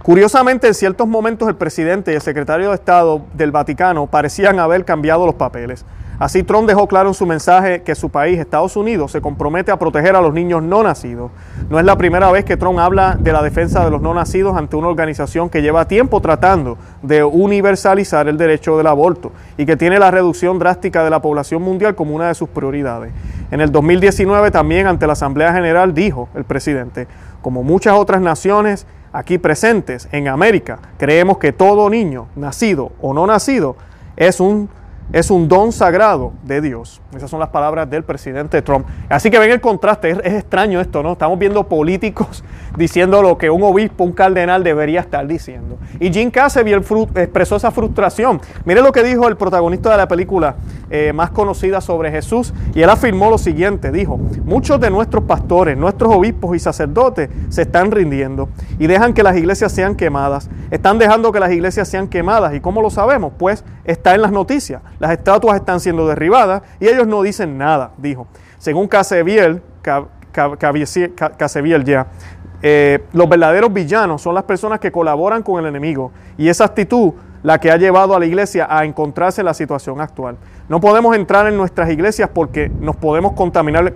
Curiosamente, 0.03 0.67
en 0.67 0.73
ciertos 0.73 1.07
momentos 1.07 1.47
el 1.47 1.57
presidente 1.57 2.13
y 2.13 2.15
el 2.15 2.23
secretario 2.23 2.71
de 2.71 2.75
Estado 2.75 3.23
del 3.35 3.51
Vaticano 3.51 4.07
parecían 4.07 4.59
haber 4.59 4.87
cambiado 4.87 5.27
los 5.27 5.35
papeles. 5.35 5.85
Así 6.19 6.43
Trump 6.43 6.67
dejó 6.67 6.87
claro 6.87 7.09
en 7.09 7.15
su 7.15 7.27
mensaje 7.27 7.83
que 7.83 7.95
su 7.95 8.09
país, 8.09 8.39
Estados 8.39 8.77
Unidos, 8.77 9.13
se 9.13 9.21
compromete 9.21 9.71
a 9.71 9.79
proteger 9.79 10.17
a 10.17 10.23
los 10.23 10.33
niños 10.33 10.63
no 10.63 10.83
nacidos. 10.83 11.31
No 11.69 11.79
es 11.79 11.85
la 11.85 11.97
primera 11.97 12.31
vez 12.31 12.47
que 12.47 12.57
Trump 12.57 12.79
habla 12.79 13.17
de 13.19 13.33
la 13.33 13.43
defensa 13.43 13.85
de 13.85 13.91
los 13.91 14.01
no 14.01 14.15
nacidos 14.15 14.57
ante 14.57 14.77
una 14.77 14.89
organización 14.89 15.51
que 15.51 15.63
lleva 15.63 15.87
tiempo 15.87 16.21
tratando 16.21 16.79
de 17.03 17.23
universalizar 17.23 18.27
el 18.27 18.39
derecho 18.39 18.79
del 18.79 18.87
aborto 18.87 19.33
y 19.59 19.67
que 19.67 19.77
tiene 19.77 19.99
la 19.99 20.11
reducción 20.11 20.59
drástica 20.59 21.05
de 21.05 21.11
la 21.11 21.21
población 21.21 21.63
mundial 21.63 21.95
como 21.95 22.15
una 22.15 22.29
de 22.29 22.35
sus 22.35 22.49
prioridades. 22.49 23.13
En 23.51 23.61
el 23.61 23.71
2019 23.71 24.51
también 24.51 24.87
ante 24.87 25.07
la 25.07 25.13
Asamblea 25.15 25.53
General 25.53 25.93
dijo 25.93 26.29
el 26.35 26.45
presidente, 26.45 27.07
como 27.43 27.63
muchas 27.63 27.95
otras 27.95 28.21
naciones, 28.21 28.87
aquí 29.13 29.39
presentes 29.39 30.09
en 30.13 30.29
América, 30.29 30.79
creemos 30.99 31.39
que 31.39 31.53
todo 31.53 31.91
niño, 31.91 32.29
nacido 32.37 32.93
o 33.01 33.13
no 33.13 33.27
nacido, 33.27 33.77
es 34.17 34.41
un 34.41 34.69
es 35.13 35.31
un 35.31 35.49
don 35.49 35.73
sagrado 35.73 36.33
de 36.45 36.61
Dios. 36.61 37.01
Esas 37.15 37.31
son 37.31 37.41
las 37.41 37.49
palabras 37.49 37.91
del 37.91 38.05
presidente 38.05 38.63
Trump. 38.63 38.87
Así 39.09 39.31
que 39.31 39.39
ven 39.39 39.51
el 39.51 39.61
contraste, 39.61 40.11
es, 40.11 40.19
extraño 40.25 40.81
esto, 40.81 41.03
¿no? 41.03 41.13
Estamos 41.13 41.39
viendo 41.39 41.67
políticos 41.67 42.45
diciendo 42.77 43.23
lo 43.23 43.37
que 43.37 43.51
un 43.51 43.63
obispo, 43.63 44.05
un 44.05 44.13
cardenal 44.13 44.63
debería 44.63 45.01
estar 45.01 45.27
diciendo. 45.27 45.79
Y 45.99 46.13
Jim 46.13 46.31
Cassavy 46.31 46.73
expresó 46.73 47.57
esa 47.57 47.71
frustración. 47.71 48.41
Mire 48.65 48.83
lo 48.83 48.93
que 48.93 49.03
dijo 49.03 49.27
el 49.29 49.37
protagonista 49.37 49.91
de 49.91 49.97
la 49.97 50.07
película 50.07 50.55
eh, 50.93 51.13
más 51.13 51.31
conocida 51.31 51.81
sobre 51.81 52.11
Jesús, 52.11 52.53
y 52.75 52.83
él 52.83 52.91
afirmó 52.91 53.31
lo 53.31 53.39
siguiente, 53.39 53.93
dijo, 53.93 54.19
muchos 54.45 54.81
de 54.81 54.91
nuestros 54.91 55.25
pastores, 55.25 55.79
nuestros 55.79 56.13
obispos 56.13 56.57
y 56.57 56.59
sacerdotes 56.59 57.31
se 57.49 57.63
están 57.63 57.93
rindiendo 57.93 58.49
y 58.79 58.89
dejan 58.89 59.15
que 59.15 59.23
las 59.23 59.37
iglesias 59.37 59.71
sean 59.71 59.95
quemadas. 59.95 60.51
Están 60.71 60.99
dejando 60.99 61.33
que 61.33 61.41
las 61.41 61.51
iglesias 61.51 61.89
sean 61.89 62.07
quemadas. 62.09 62.55
¿Y 62.55 62.61
cómo 62.61 62.83
lo 62.83 62.91
sabemos? 62.91 63.33
Pues 63.39 63.65
está 63.85 64.15
en 64.15 64.23
las 64.23 64.31
noticias 64.31 64.51
las 64.99 65.13
estatuas 65.13 65.57
están 65.57 65.81
siendo 65.81 66.07
derribadas 66.07 66.63
y 66.79 66.89
ellos 66.89 67.07
no 67.07 67.23
dicen 67.23 67.57
nada, 67.59 67.93
dijo. 67.97 68.27
Según 68.59 68.89
Caseviel, 68.89 69.63
ya, 71.85 72.07
eh, 72.63 73.05
los 73.13 73.29
verdaderos 73.29 73.73
villanos 73.73 74.21
son 74.21 74.35
las 74.35 74.45
personas 74.45 74.81
que 74.81 74.93
colaboran 74.93 75.43
con 75.43 75.61
el 75.61 75.67
enemigo 75.67 76.13
y 76.37 76.49
esa 76.49 76.67
actitud 76.67 77.15
la 77.43 77.59
que 77.59 77.71
ha 77.71 77.77
llevado 77.79 78.15
a 78.15 78.19
la 78.19 78.27
iglesia 78.27 78.67
a 78.69 78.85
encontrarse 78.85 79.41
en 79.41 79.47
la 79.47 79.55
situación 79.55 80.01
actual. 80.01 80.37
No 80.71 80.81
podemos 80.81 81.17
entrar 81.17 81.49
en 81.49 81.57
nuestras 81.57 81.91
iglesias 81.91 82.31
porque 82.33 82.69
nos 82.69 82.95
podemos 82.95 83.33
contaminar, 83.33 83.93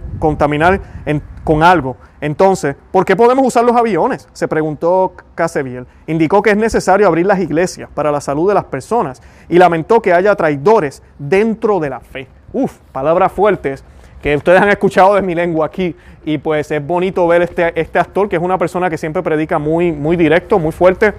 con 1.45 1.63
algo. 1.63 1.97
Entonces, 2.21 2.75
¿por 2.91 3.05
qué 3.05 3.15
podemos 3.15 3.47
usar 3.47 3.63
los 3.63 3.77
aviones? 3.77 4.29
Se 4.33 4.49
preguntó 4.49 5.13
Caseviel. 5.37 5.87
Indicó 6.09 6.43
que 6.43 6.51
es 6.51 6.57
necesario 6.57 7.07
abrir 7.07 7.27
las 7.27 7.39
iglesias 7.39 7.89
para 7.95 8.11
la 8.11 8.21
salud 8.21 8.49
de 8.49 8.55
las 8.55 8.65
personas 8.65 9.23
y 9.49 9.57
lamentó 9.59 10.03
que 10.03 10.13
haya 10.13 10.35
traidores 10.35 11.01
dentro 11.17 11.79
de 11.79 11.91
la 11.91 12.01
fe. 12.01 12.27
Uf, 12.53 12.79
palabras 12.91 13.31
fuertes 13.31 13.85
que 14.21 14.35
ustedes 14.35 14.61
han 14.61 14.69
escuchado 14.69 15.15
de 15.15 15.23
mi 15.23 15.37
lengua 15.37 15.67
aquí 15.67 15.95
y 16.25 16.39
pues 16.39 16.73
es 16.73 16.85
bonito 16.85 17.29
ver 17.29 17.43
este, 17.43 17.79
este 17.81 18.01
actor 18.01 18.29
que 18.29 18.35
es 18.35 18.43
una 18.43 18.59
persona 18.59 18.91
que 18.91 18.99
siempre 18.99 19.23
predica 19.23 19.61
muy 19.61 20.17
directo, 20.17 20.59
muy 20.59 20.73
fuerte 20.73 21.15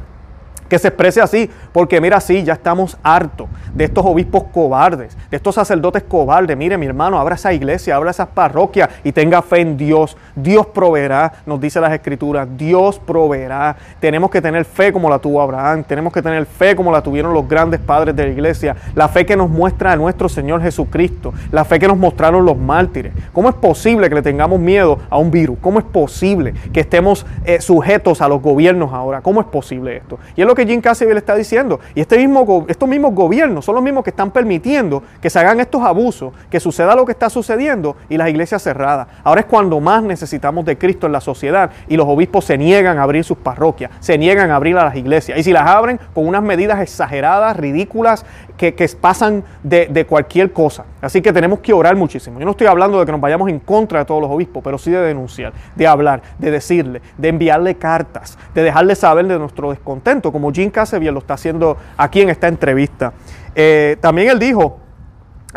que 0.69 0.79
se 0.79 0.89
exprese 0.89 1.21
así, 1.21 1.49
porque 1.71 2.01
mira, 2.01 2.19
sí, 2.19 2.43
ya 2.43 2.53
estamos 2.53 2.97
hartos 3.03 3.47
de 3.75 3.83
estos 3.83 4.05
obispos 4.05 4.45
cobardes, 4.45 5.15
de 5.29 5.37
estos 5.37 5.55
sacerdotes 5.55 6.03
cobardes. 6.03 6.57
Mire, 6.57 6.77
mi 6.77 6.85
hermano, 6.85 7.19
abra 7.19 7.35
esa 7.35 7.53
iglesia, 7.53 7.97
abra 7.97 8.11
esas 8.11 8.29
parroquias 8.29 8.89
y 9.03 9.11
tenga 9.11 9.41
fe 9.41 9.59
en 9.59 9.77
Dios. 9.77 10.17
Dios 10.35 10.65
proveerá, 10.67 11.33
nos 11.45 11.59
dice 11.59 11.81
las 11.81 11.91
escrituras, 11.91 12.47
Dios 12.57 12.99
proveerá. 12.99 13.75
Tenemos 13.99 14.31
que 14.31 14.41
tener 14.41 14.63
fe 14.63 14.93
como 14.93 15.09
la 15.09 15.19
tuvo 15.19 15.41
Abraham, 15.41 15.83
tenemos 15.83 16.13
que 16.13 16.21
tener 16.21 16.45
fe 16.45 16.75
como 16.75 16.91
la 16.91 17.01
tuvieron 17.01 17.33
los 17.33 17.47
grandes 17.47 17.81
padres 17.81 18.15
de 18.15 18.23
la 18.23 18.31
iglesia, 18.31 18.75
la 18.95 19.09
fe 19.09 19.25
que 19.25 19.35
nos 19.35 19.49
muestra 19.49 19.91
a 19.91 19.95
nuestro 19.97 20.29
Señor 20.29 20.61
Jesucristo, 20.61 21.33
la 21.51 21.65
fe 21.65 21.77
que 21.77 21.87
nos 21.87 21.97
mostraron 21.97 22.45
los 22.45 22.57
mártires. 22.57 23.11
¿Cómo 23.33 23.49
es 23.49 23.55
posible 23.55 24.07
que 24.07 24.15
le 24.15 24.21
tengamos 24.21 24.59
miedo 24.59 24.99
a 25.09 25.17
un 25.17 25.31
virus? 25.31 25.57
¿Cómo 25.59 25.79
es 25.79 25.85
posible 25.85 26.53
que 26.71 26.79
estemos 26.79 27.25
eh, 27.43 27.59
sujetos 27.59 28.21
a 28.21 28.29
los 28.29 28.41
gobiernos 28.41 28.93
ahora? 28.93 29.21
¿Cómo 29.21 29.41
es 29.41 29.47
posible 29.47 29.97
esto? 29.97 30.17
Y 30.37 30.41
es 30.41 30.47
lo 30.47 30.54
que 30.55 30.65
Jim 30.65 30.81
Cassaville 30.81 31.17
está 31.17 31.35
diciendo. 31.35 31.79
Y 31.93 32.01
este 32.01 32.17
mismo, 32.17 32.65
estos 32.67 32.87
mismos 32.89 33.13
gobiernos 33.13 33.65
son 33.65 33.75
los 33.75 33.83
mismos 33.83 34.03
que 34.03 34.09
están 34.09 34.31
permitiendo 34.31 35.03
que 35.21 35.29
se 35.29 35.39
hagan 35.39 35.59
estos 35.59 35.83
abusos, 35.83 36.33
que 36.49 36.59
suceda 36.59 36.95
lo 36.95 37.05
que 37.05 37.11
está 37.11 37.29
sucediendo 37.29 37.95
y 38.09 38.17
las 38.17 38.29
iglesias 38.29 38.63
cerradas. 38.63 39.07
Ahora 39.23 39.41
es 39.41 39.47
cuando 39.47 39.79
más 39.79 40.03
necesitamos 40.03 40.65
de 40.65 40.77
Cristo 40.77 41.05
en 41.07 41.13
la 41.13 41.21
sociedad 41.21 41.71
y 41.87 41.97
los 41.97 42.07
obispos 42.07 42.45
se 42.45 42.57
niegan 42.57 42.97
a 42.97 43.03
abrir 43.03 43.23
sus 43.23 43.37
parroquias, 43.37 43.91
se 43.99 44.17
niegan 44.17 44.51
a 44.51 44.55
abrir 44.55 44.77
a 44.77 44.85
las 44.85 44.95
iglesias. 44.95 45.37
Y 45.37 45.43
si 45.43 45.51
las 45.51 45.67
abren 45.67 45.99
con 46.13 46.27
unas 46.27 46.41
medidas 46.41 46.79
exageradas, 46.79 47.57
ridículas, 47.57 48.25
que, 48.57 48.89
pasan 48.99 49.43
de, 49.63 49.87
de 49.87 50.05
cualquier 50.05 50.51
cosa. 50.53 50.85
Así 51.01 51.21
que 51.21 51.33
tenemos 51.33 51.59
que 51.59 51.73
orar 51.73 51.95
muchísimo. 51.95 52.39
Yo 52.39 52.45
no 52.45 52.51
estoy 52.51 52.67
hablando 52.67 52.99
de 52.99 53.05
que 53.05 53.11
nos 53.11 53.21
vayamos 53.21 53.49
en 53.49 53.59
contra 53.59 53.99
de 53.99 54.05
todos 54.05 54.21
los 54.21 54.31
obispos, 54.31 54.63
pero 54.63 54.77
sí 54.77 54.91
de 54.91 55.01
denunciar, 55.01 55.53
de 55.75 55.87
hablar, 55.87 56.21
de 56.39 56.51
decirle, 56.51 57.01
de 57.17 57.27
enviarle 57.27 57.75
cartas, 57.75 58.37
de 58.53 58.63
dejarle 58.63 58.95
saber 58.95 59.27
de 59.27 59.37
nuestro 59.37 59.69
descontento, 59.69 60.31
como 60.31 60.44
Jim 60.53 60.69
Casevier 60.69 61.13
lo 61.13 61.19
está 61.19 61.35
haciendo 61.35 61.77
aquí 61.97 62.21
en 62.21 62.29
esta 62.29 62.47
entrevista. 62.47 63.13
Eh, 63.55 63.97
también 64.01 64.29
él 64.29 64.39
dijo, 64.39 64.79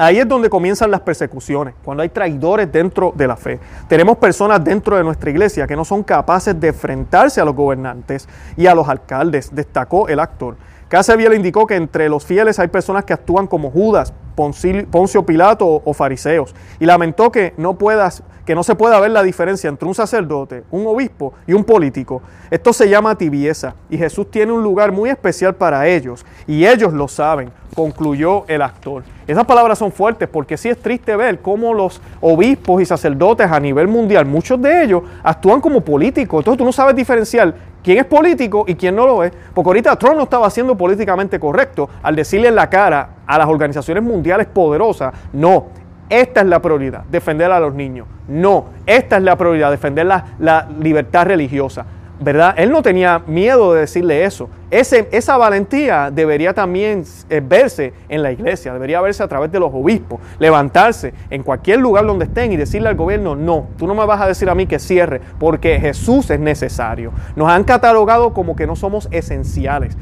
Ahí 0.00 0.20
es 0.20 0.28
donde 0.28 0.48
comienzan 0.48 0.92
las 0.92 1.00
persecuciones, 1.00 1.74
cuando 1.82 2.04
hay 2.04 2.08
traidores 2.08 2.70
dentro 2.70 3.12
de 3.16 3.26
la 3.26 3.36
fe. 3.36 3.58
Tenemos 3.88 4.16
personas 4.18 4.62
dentro 4.62 4.96
de 4.96 5.02
nuestra 5.02 5.28
iglesia 5.28 5.66
que 5.66 5.74
no 5.74 5.84
son 5.84 6.04
capaces 6.04 6.58
de 6.58 6.68
enfrentarse 6.68 7.40
a 7.40 7.44
los 7.44 7.56
gobernantes 7.56 8.28
y 8.56 8.68
a 8.68 8.76
los 8.76 8.88
alcaldes, 8.88 9.52
destacó 9.52 10.06
el 10.06 10.20
actor. 10.20 10.54
Caseviel 10.88 11.34
indicó 11.34 11.66
que 11.66 11.76
entre 11.76 12.08
los 12.08 12.24
fieles 12.24 12.58
hay 12.58 12.68
personas 12.68 13.04
que 13.04 13.12
actúan 13.12 13.46
como 13.46 13.70
Judas, 13.70 14.14
Poncio 14.34 15.26
Pilato 15.26 15.82
o 15.84 15.92
fariseos, 15.92 16.54
y 16.80 16.86
lamentó 16.86 17.30
que 17.30 17.52
no 17.56 17.76
puedas 17.76 18.22
que 18.48 18.54
no 18.54 18.62
se 18.62 18.74
pueda 18.74 18.98
ver 18.98 19.10
la 19.10 19.22
diferencia 19.22 19.68
entre 19.68 19.86
un 19.86 19.94
sacerdote, 19.94 20.64
un 20.70 20.86
obispo 20.86 21.34
y 21.46 21.52
un 21.52 21.64
político. 21.64 22.22
Esto 22.50 22.72
se 22.72 22.88
llama 22.88 23.14
tibieza 23.14 23.74
y 23.90 23.98
Jesús 23.98 24.30
tiene 24.30 24.52
un 24.52 24.62
lugar 24.62 24.90
muy 24.90 25.10
especial 25.10 25.54
para 25.54 25.86
ellos 25.86 26.24
y 26.46 26.64
ellos 26.64 26.94
lo 26.94 27.08
saben, 27.08 27.50
concluyó 27.74 28.46
el 28.48 28.62
actor. 28.62 29.02
Esas 29.26 29.44
palabras 29.44 29.78
son 29.78 29.92
fuertes 29.92 30.30
porque 30.30 30.56
sí 30.56 30.70
es 30.70 30.78
triste 30.78 31.14
ver 31.14 31.40
cómo 31.40 31.74
los 31.74 32.00
obispos 32.22 32.80
y 32.80 32.86
sacerdotes 32.86 33.52
a 33.52 33.60
nivel 33.60 33.86
mundial, 33.86 34.24
muchos 34.24 34.62
de 34.62 34.82
ellos 34.82 35.02
actúan 35.22 35.60
como 35.60 35.82
políticos. 35.82 36.40
Entonces 36.40 36.56
tú 36.56 36.64
no 36.64 36.72
sabes 36.72 36.96
diferenciar 36.96 37.54
quién 37.88 38.00
es 38.00 38.04
político 38.04 38.66
y 38.68 38.74
quién 38.74 38.94
no 38.94 39.06
lo 39.06 39.24
es. 39.24 39.32
Porque 39.54 39.70
ahorita 39.70 39.96
Trump 39.96 40.16
no 40.16 40.24
estaba 40.24 40.50
siendo 40.50 40.76
políticamente 40.76 41.40
correcto 41.40 41.88
al 42.02 42.14
decirle 42.14 42.48
en 42.48 42.54
la 42.54 42.68
cara 42.68 43.08
a 43.26 43.38
las 43.38 43.48
organizaciones 43.48 44.02
mundiales 44.04 44.46
poderosas, 44.46 45.14
no, 45.32 45.68
esta 46.10 46.42
es 46.42 46.46
la 46.48 46.60
prioridad, 46.60 47.04
defender 47.04 47.50
a 47.50 47.58
los 47.58 47.72
niños. 47.72 48.06
No, 48.28 48.66
esta 48.84 49.16
es 49.16 49.22
la 49.22 49.36
prioridad, 49.36 49.70
defender 49.70 50.04
la, 50.04 50.68
libertad 50.82 51.28
religiosa. 51.28 51.86
¿Verdad? 52.20 52.54
Él 52.56 52.72
no 52.72 52.82
tenía 52.82 53.20
miedo 53.26 53.74
de 53.74 53.82
decirle 53.82 54.24
eso. 54.24 54.48
Esa 54.70 55.36
valentía 55.38 56.10
debería 56.10 56.52
también 56.52 57.04
eh, 57.30 57.40
verse 57.42 57.94
en 58.08 58.22
la 58.22 58.32
iglesia, 58.32 58.72
debería 58.72 59.00
verse 59.00 59.22
a 59.22 59.28
través 59.28 59.50
de 59.50 59.58
los 59.58 59.72
obispos, 59.72 60.20
levantarse 60.38 61.14
en 61.30 61.42
cualquier 61.42 61.78
lugar 61.78 62.04
donde 62.04 62.26
estén 62.26 62.52
y 62.52 62.56
decirle 62.56 62.90
al 62.90 62.96
gobierno, 62.96 63.34
no, 63.34 63.68
tú 63.78 63.86
no 63.86 63.94
me 63.94 64.04
vas 64.04 64.20
a 64.20 64.26
decir 64.26 64.50
a 64.50 64.54
mí 64.54 64.66
que 64.66 64.78
cierre, 64.78 65.22
porque 65.38 65.80
Jesús 65.80 66.28
es 66.30 66.40
necesario. 66.40 67.12
Nos 67.34 67.48
han 67.48 67.64
catalogado 67.64 68.34
como 68.34 68.56
que 68.56 68.66
no 68.66 68.76
somos 68.76 69.08
esenciales. 69.10 69.96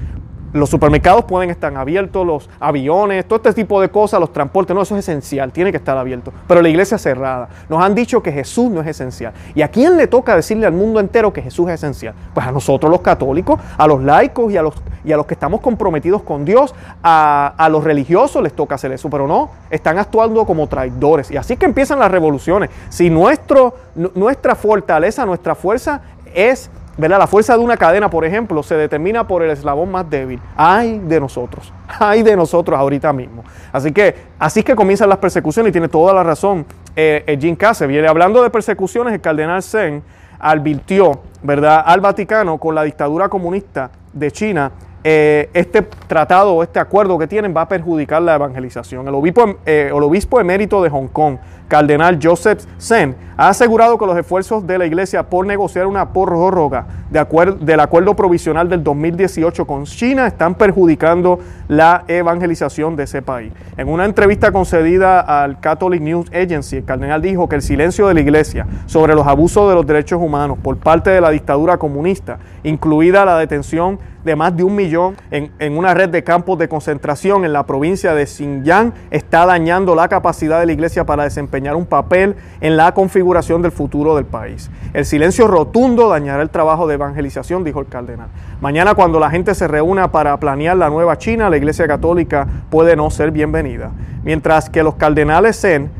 Los 0.56 0.70
supermercados 0.70 1.24
pueden 1.24 1.50
estar 1.50 1.74
abiertos, 1.76 2.26
los 2.26 2.50
aviones, 2.58 3.26
todo 3.26 3.36
este 3.36 3.52
tipo 3.52 3.80
de 3.80 3.88
cosas, 3.88 4.20
los 4.20 4.32
transportes, 4.32 4.74
no, 4.74 4.82
eso 4.82 4.96
es 4.96 5.08
esencial, 5.08 5.52
tiene 5.52 5.70
que 5.70 5.76
estar 5.76 5.96
abierto. 5.96 6.32
Pero 6.48 6.62
la 6.62 6.68
iglesia 6.68 6.98
cerrada. 6.98 7.48
Nos 7.68 7.82
han 7.82 7.94
dicho 7.94 8.22
que 8.22 8.32
Jesús 8.32 8.70
no 8.70 8.80
es 8.80 8.86
esencial. 8.86 9.32
¿Y 9.54 9.62
a 9.62 9.68
quién 9.68 9.96
le 9.96 10.06
toca 10.06 10.34
decirle 10.34 10.66
al 10.66 10.72
mundo 10.72 11.00
entero 11.00 11.32
que 11.32 11.42
Jesús 11.42 11.68
es 11.68 11.74
esencial? 11.74 12.14
Pues 12.34 12.46
a 12.46 12.52
nosotros 12.52 12.90
los 12.90 13.00
católicos, 13.00 13.60
a 13.76 13.86
los 13.86 14.02
laicos 14.02 14.52
y 14.52 14.56
a 14.56 14.62
los, 14.62 14.74
y 15.04 15.12
a 15.12 15.16
los 15.16 15.26
que 15.26 15.34
estamos 15.34 15.60
comprometidos 15.60 16.22
con 16.22 16.44
Dios, 16.44 16.74
a, 17.02 17.54
a 17.56 17.68
los 17.68 17.84
religiosos 17.84 18.42
les 18.42 18.52
toca 18.52 18.76
hacer 18.76 18.92
eso, 18.92 19.10
pero 19.10 19.26
no, 19.26 19.50
están 19.70 19.98
actuando 19.98 20.44
como 20.46 20.66
traidores. 20.66 21.30
Y 21.30 21.36
así 21.36 21.56
que 21.56 21.66
empiezan 21.66 21.98
las 21.98 22.10
revoluciones. 22.10 22.70
Si 22.88 23.10
nuestro, 23.10 23.74
nuestra 24.14 24.54
fortaleza, 24.54 25.26
nuestra 25.26 25.54
fuerza 25.54 26.00
es 26.34 26.70
la 26.98 27.26
fuerza 27.26 27.56
de 27.56 27.62
una 27.62 27.76
cadena, 27.76 28.08
por 28.08 28.24
ejemplo, 28.24 28.62
se 28.62 28.74
determina 28.74 29.26
por 29.26 29.42
el 29.42 29.50
eslabón 29.50 29.90
más 29.90 30.08
débil. 30.08 30.40
Ay 30.56 30.98
de 31.04 31.20
nosotros, 31.20 31.72
ay 32.00 32.22
de 32.22 32.36
nosotros 32.36 32.78
ahorita 32.78 33.12
mismo. 33.12 33.44
Así 33.72 33.92
que 33.92 34.14
así 34.38 34.60
es 34.60 34.64
que 34.64 34.74
comienzan 34.74 35.08
las 35.08 35.18
persecuciones 35.18 35.70
y 35.70 35.72
tiene 35.72 35.88
toda 35.88 36.12
la 36.14 36.22
razón 36.22 36.64
eh, 36.94 37.24
eh 37.26 37.38
Jim 37.40 37.56
Viene 37.88 38.08
Hablando 38.08 38.42
de 38.42 38.50
persecuciones, 38.50 39.14
el 39.14 39.20
cardenal 39.20 39.62
Zen 39.62 40.02
advirtió 40.38 41.20
¿verdad? 41.42 41.82
al 41.84 42.00
Vaticano 42.00 42.58
con 42.58 42.74
la 42.74 42.82
dictadura 42.82 43.28
comunista 43.28 43.90
de 44.12 44.30
China 44.30 44.72
eh, 45.08 45.50
este 45.54 45.82
tratado 45.82 46.64
este 46.64 46.80
acuerdo 46.80 47.16
que 47.16 47.28
tienen 47.28 47.54
va 47.56 47.60
a 47.60 47.68
perjudicar 47.68 48.20
la 48.22 48.34
evangelización. 48.34 49.06
El 49.06 49.14
obispo, 49.14 49.58
eh, 49.64 49.92
el 49.94 50.02
obispo 50.02 50.40
emérito 50.40 50.82
de 50.82 50.90
Hong 50.90 51.06
Kong, 51.06 51.36
cardenal 51.68 52.18
Joseph 52.22 52.64
Zen, 52.78 53.16
ha 53.36 53.50
asegurado 53.50 53.98
que 53.98 54.06
los 54.06 54.16
esfuerzos 54.16 54.66
de 54.66 54.78
la 54.78 54.86
iglesia 54.86 55.28
por 55.28 55.46
negociar 55.46 55.86
una 55.86 56.12
prórroga 56.12 56.86
de 57.10 57.26
del 57.60 57.80
acuerdo 57.80 58.16
provisional 58.16 58.68
del 58.68 58.82
2018 58.82 59.66
con 59.66 59.84
China 59.84 60.26
están 60.26 60.54
perjudicando 60.54 61.38
la 61.68 62.04
evangelización 62.08 62.96
de 62.96 63.04
ese 63.04 63.22
país. 63.22 63.52
En 63.76 63.88
una 63.88 64.04
entrevista 64.04 64.52
concedida 64.52 65.20
al 65.20 65.60
Catholic 65.60 66.00
News 66.00 66.30
Agency, 66.32 66.76
el 66.76 66.84
cardenal 66.84 67.20
dijo 67.20 67.48
que 67.48 67.56
el 67.56 67.62
silencio 67.62 68.08
de 68.08 68.14
la 68.14 68.20
iglesia 68.20 68.66
sobre 68.86 69.14
los 69.14 69.26
abusos 69.26 69.68
de 69.68 69.74
los 69.74 69.86
derechos 69.86 70.20
humanos 70.20 70.58
por 70.62 70.78
parte 70.78 71.10
de 71.10 71.20
la 71.20 71.30
dictadura 71.30 71.76
comunista, 71.76 72.38
incluida 72.64 73.24
la 73.24 73.38
detención 73.38 73.98
de 74.24 74.34
más 74.34 74.56
de 74.56 74.64
un 74.64 74.74
millón 74.74 75.16
en, 75.30 75.78
una 75.78 75.94
red 75.94 76.08
de 76.08 76.24
campos 76.24 76.58
de 76.58 76.68
concentración 76.68 77.44
en 77.44 77.52
la 77.52 77.64
provincia 77.64 78.12
de 78.12 78.26
Xinjiang, 78.26 78.92
está 79.10 79.46
dañando 79.46 79.94
la 79.94 80.08
capacidad 80.08 80.58
de 80.58 80.66
la 80.66 80.72
iglesia 80.72 81.06
para 81.06 81.22
desempeñar 81.24 81.55
un 81.76 81.86
papel 81.86 82.36
en 82.60 82.76
la 82.76 82.92
configuración 82.92 83.62
del 83.62 83.72
futuro 83.72 84.14
del 84.14 84.24
país. 84.26 84.70
El 84.92 85.04
silencio 85.04 85.46
rotundo 85.46 86.08
dañará 86.08 86.42
el 86.42 86.50
trabajo 86.50 86.86
de 86.86 86.94
evangelización, 86.94 87.64
dijo 87.64 87.80
el 87.80 87.86
cardenal. 87.86 88.28
Mañana 88.60 88.94
cuando 88.94 89.18
la 89.18 89.30
gente 89.30 89.54
se 89.54 89.66
reúna 89.66 90.12
para 90.12 90.38
planear 90.38 90.76
la 90.76 90.90
nueva 90.90 91.18
China, 91.18 91.48
la 91.50 91.56
Iglesia 91.56 91.86
Católica 91.86 92.46
puede 92.70 92.96
no 92.96 93.10
ser 93.10 93.30
bienvenida. 93.30 93.92
Mientras 94.22 94.68
que 94.68 94.82
los 94.82 94.96
cardenales 94.96 95.60
Zen, 95.60 95.90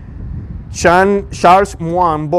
Charles 0.71 1.81
Muan 1.81 2.31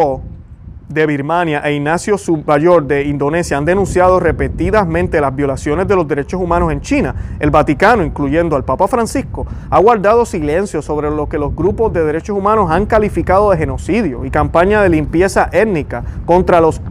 de 0.89 1.05
Birmania 1.05 1.61
e 1.65 1.73
Ignacio 1.73 2.17
Submayor 2.17 2.85
de 2.85 3.03
Indonesia 3.03 3.57
han 3.57 3.65
denunciado 3.65 4.19
repetidamente 4.19 5.19
las 5.19 5.35
violaciones 5.35 5.87
de 5.87 5.95
los 5.95 6.07
derechos 6.07 6.41
humanos 6.41 6.71
en 6.71 6.81
China. 6.81 7.13
El 7.39 7.51
Vaticano, 7.51 8.03
incluyendo 8.03 8.55
al 8.55 8.63
Papa 8.63 8.87
Francisco, 8.87 9.45
ha 9.69 9.79
guardado 9.79 10.25
silencio 10.25 10.81
sobre 10.81 11.09
lo 11.11 11.27
que 11.27 11.37
los 11.37 11.53
grupos 11.53 11.91
de 11.91 12.05
derechos 12.05 12.37
humanos 12.37 12.71
han 12.71 12.85
calificado 12.85 13.51
de 13.51 13.57
genocidio 13.57 14.23
y 14.23 14.31
campaña 14.31 14.81
de 14.81 14.89
limpieza 14.89 15.49
étnica 15.51 16.03
contra 16.25 16.61
los 16.61 16.81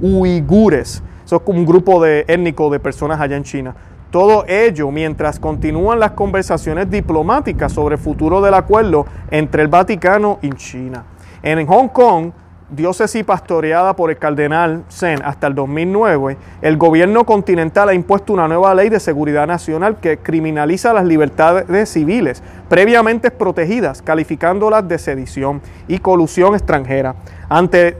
uigures. 0.00 1.02
Eso 1.24 1.36
es 1.36 1.42
un 1.44 1.66
grupo 1.66 2.02
de 2.02 2.24
étnico 2.26 2.70
de 2.70 2.80
personas 2.80 3.20
allá 3.20 3.36
en 3.36 3.44
China. 3.44 3.74
Todo 4.10 4.44
ello 4.48 4.90
mientras 4.90 5.38
continúan 5.38 6.00
las 6.00 6.12
conversaciones 6.12 6.90
diplomáticas 6.90 7.72
sobre 7.72 7.94
el 7.94 8.00
futuro 8.00 8.40
del 8.40 8.54
acuerdo 8.54 9.06
entre 9.30 9.62
el 9.62 9.68
Vaticano 9.68 10.38
y 10.42 10.50
China. 10.54 11.04
En 11.42 11.66
Hong 11.66 11.88
Kong, 11.88 12.32
diócesis 12.68 13.24
pastoreada 13.24 13.96
por 13.96 14.10
el 14.10 14.18
cardenal 14.18 14.84
Zen 14.90 15.22
hasta 15.24 15.46
el 15.46 15.54
2009, 15.54 16.36
el 16.60 16.76
gobierno 16.76 17.24
continental 17.24 17.88
ha 17.88 17.94
impuesto 17.94 18.34
una 18.34 18.46
nueva 18.46 18.74
ley 18.74 18.90
de 18.90 19.00
seguridad 19.00 19.46
nacional 19.46 19.98
que 20.00 20.18
criminaliza 20.18 20.92
las 20.92 21.06
libertades 21.06 21.88
civiles 21.88 22.42
previamente 22.68 23.30
protegidas, 23.30 24.02
calificándolas 24.02 24.86
de 24.86 24.98
sedición 24.98 25.62
y 25.88 25.98
colusión 25.98 26.54
extranjera. 26.54 27.14
Ante 27.48 27.96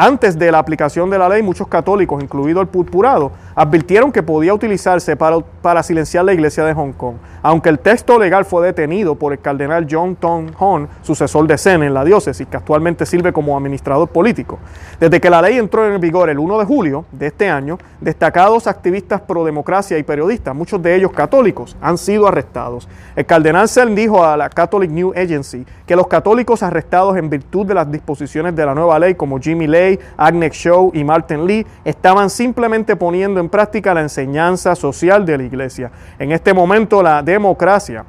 antes 0.00 0.38
de 0.38 0.52
la 0.52 0.60
aplicación 0.60 1.10
de 1.10 1.18
la 1.18 1.28
ley, 1.28 1.42
muchos 1.42 1.66
católicos, 1.66 2.22
incluido 2.22 2.60
el 2.60 2.68
purpurado, 2.68 3.32
advirtieron 3.58 4.12
que 4.12 4.22
podía 4.22 4.54
utilizarse 4.54 5.16
para, 5.16 5.40
para, 5.40 5.82
silenciar 5.82 6.24
la 6.24 6.32
iglesia 6.32 6.64
de 6.64 6.72
Hong 6.74 6.92
Kong. 6.92 7.16
Aunque 7.42 7.68
el 7.68 7.80
texto 7.80 8.16
legal 8.16 8.44
fue 8.44 8.64
detenido 8.64 9.16
por 9.16 9.32
el 9.32 9.40
cardenal 9.40 9.84
John 9.90 10.14
Tong 10.14 10.52
Hon, 10.60 10.88
sucesor 11.02 11.44
de 11.48 11.58
Zen 11.58 11.82
en 11.82 11.92
la 11.92 12.04
diócesis, 12.04 12.46
que 12.46 12.56
actualmente 12.56 13.04
sirve 13.04 13.32
como 13.32 13.56
administrador 13.56 14.10
político. 14.10 14.60
Desde 15.00 15.20
que 15.20 15.28
la 15.28 15.42
ley 15.42 15.58
entró 15.58 15.92
en 15.92 16.00
vigor 16.00 16.30
el 16.30 16.38
1 16.38 16.56
de 16.60 16.64
julio 16.66 17.04
de 17.10 17.26
este 17.26 17.50
año, 17.50 17.78
destacados 18.00 18.68
activistas 18.68 19.22
pro 19.22 19.44
democracia 19.44 19.98
y 19.98 20.04
periodistas, 20.04 20.54
muchos 20.54 20.80
de 20.80 20.94
ellos 20.94 21.10
católicos, 21.10 21.76
han 21.80 21.98
sido 21.98 22.28
arrestados. 22.28 22.88
El 23.16 23.26
cardenal 23.26 23.68
Zen 23.68 23.96
dijo 23.96 24.24
a 24.24 24.36
la 24.36 24.50
Catholic 24.50 24.92
News 24.92 25.16
Agency 25.16 25.66
que 25.84 25.96
los 25.96 26.06
católicos 26.06 26.62
arrestados 26.62 27.16
en 27.16 27.28
virtud 27.28 27.66
de 27.66 27.74
las 27.74 27.90
disposiciones 27.90 28.54
de 28.54 28.64
la 28.64 28.74
nueva 28.76 29.00
ley, 29.00 29.16
como 29.16 29.40
Jimmy 29.40 29.66
Lay, 29.66 29.98
Agnes 30.16 30.52
Show 30.52 30.92
y 30.94 31.02
Martin 31.02 31.44
Lee 31.44 31.66
estaban 31.84 32.30
simplemente 32.30 32.94
poniendo 32.94 33.40
en 33.40 33.47
práctica 33.48 33.94
la 33.94 34.02
enseñanza 34.02 34.74
social 34.74 35.24
de 35.24 35.38
la 35.38 35.44
iglesia. 35.44 35.90
En 36.18 36.32
este 36.32 36.54
momento 36.54 37.02
la 37.02 37.22
democracia 37.22 38.04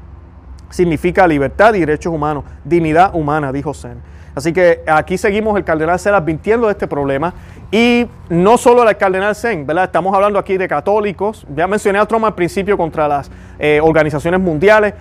significa 0.69 1.27
libertad 1.27 1.73
y 1.73 1.79
derechos 1.79 2.13
humanos, 2.13 2.43
dignidad 2.63 3.15
humana, 3.15 3.51
dijo 3.51 3.73
Zen. 3.73 4.01
Así 4.35 4.53
que 4.53 4.83
aquí 4.87 5.17
seguimos 5.17 5.57
el 5.57 5.63
cardenal 5.63 5.99
Ser 5.99 6.13
advirtiendo 6.13 6.67
de 6.67 6.73
este 6.73 6.87
problema 6.87 7.33
Y 7.71 8.07
no 8.29 8.57
solo 8.57 8.87
el 8.87 8.95
cardenal 8.95 9.35
Zen, 9.35 9.65
¿verdad? 9.65 9.85
Estamos 9.85 10.13
hablando 10.13 10.39
aquí 10.39 10.57
de 10.57 10.67
católicos. 10.67 11.45
Ya 11.55 11.67
mencioné 11.67 11.99
a 11.99 12.05
Trump 12.05 12.25
al 12.25 12.35
principio 12.35 12.77
contra 12.77 13.07
las 13.07 13.29
eh, 13.57 13.79
organizaciones 13.81 14.39
mundiales, 14.39 14.93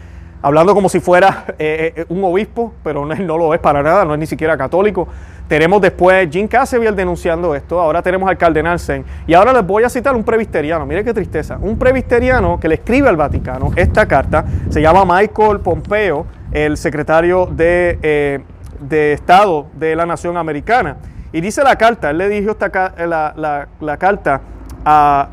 hablando 0.43 0.75
como 0.75 0.89
si 0.89 1.01
fuera 1.01 1.45
eh, 1.59 1.93
eh, 1.97 2.05
un 2.09 2.23
obispo, 2.25 2.73
pero 2.83 3.05
no, 3.05 3.15
no, 3.15 3.39
lo 3.39 3.55
es 3.55 3.61
para 3.61 3.83
nada, 3.83 4.05
no 4.05 4.15
es 4.15 4.21
ni 4.21 4.27
siquiera 4.27 4.57
católico. 4.57 5.09
Tenemos 5.49 5.81
después 5.81 6.29
Jim 6.31 6.47
Casseviel 6.47 6.95
denunciando 6.95 7.55
esto, 7.55 7.81
ahora 7.81 8.03
tenemos 8.03 8.29
al 8.29 8.37
cardenal 8.37 8.79
Zen. 8.79 9.05
Y 9.27 9.35
ahora 9.35 9.53
les 9.53 9.67
voy 9.67 9.85
a 9.85 9.89
citar 9.89 10.15
un 10.15 10.25
previsteriano, 10.25 10.85
mire 10.85 11.03
qué 11.03 11.15
tristeza, 11.15 11.59
un 11.61 11.79
previsteriano 11.79 12.61
que 12.61 12.69
le 12.69 12.75
escribe 12.75 13.09
al 13.09 13.17
Vaticano 13.17 13.71
esta 13.77 14.07
carta, 14.07 14.45
se 14.69 14.83
llama 14.83 15.05
Michael 15.05 15.61
Pompeo, 15.61 16.27
el 16.53 16.77
secretario 16.77 17.47
de, 17.47 18.43
de 18.81 19.13
Estado 19.13 19.67
de 19.75 19.97
la 19.97 20.07
Nación 20.07 20.37
Americana. 20.37 20.97
Y 21.33 21.41
dice 21.41 21.63
la 21.63 21.77
carta, 21.77 22.11
él 22.11 22.19
le 22.19 22.29
dijo 22.29 22.53
esta, 22.53 22.95
la, 23.07 23.67
la, 23.81 23.97
carta, 23.99 24.41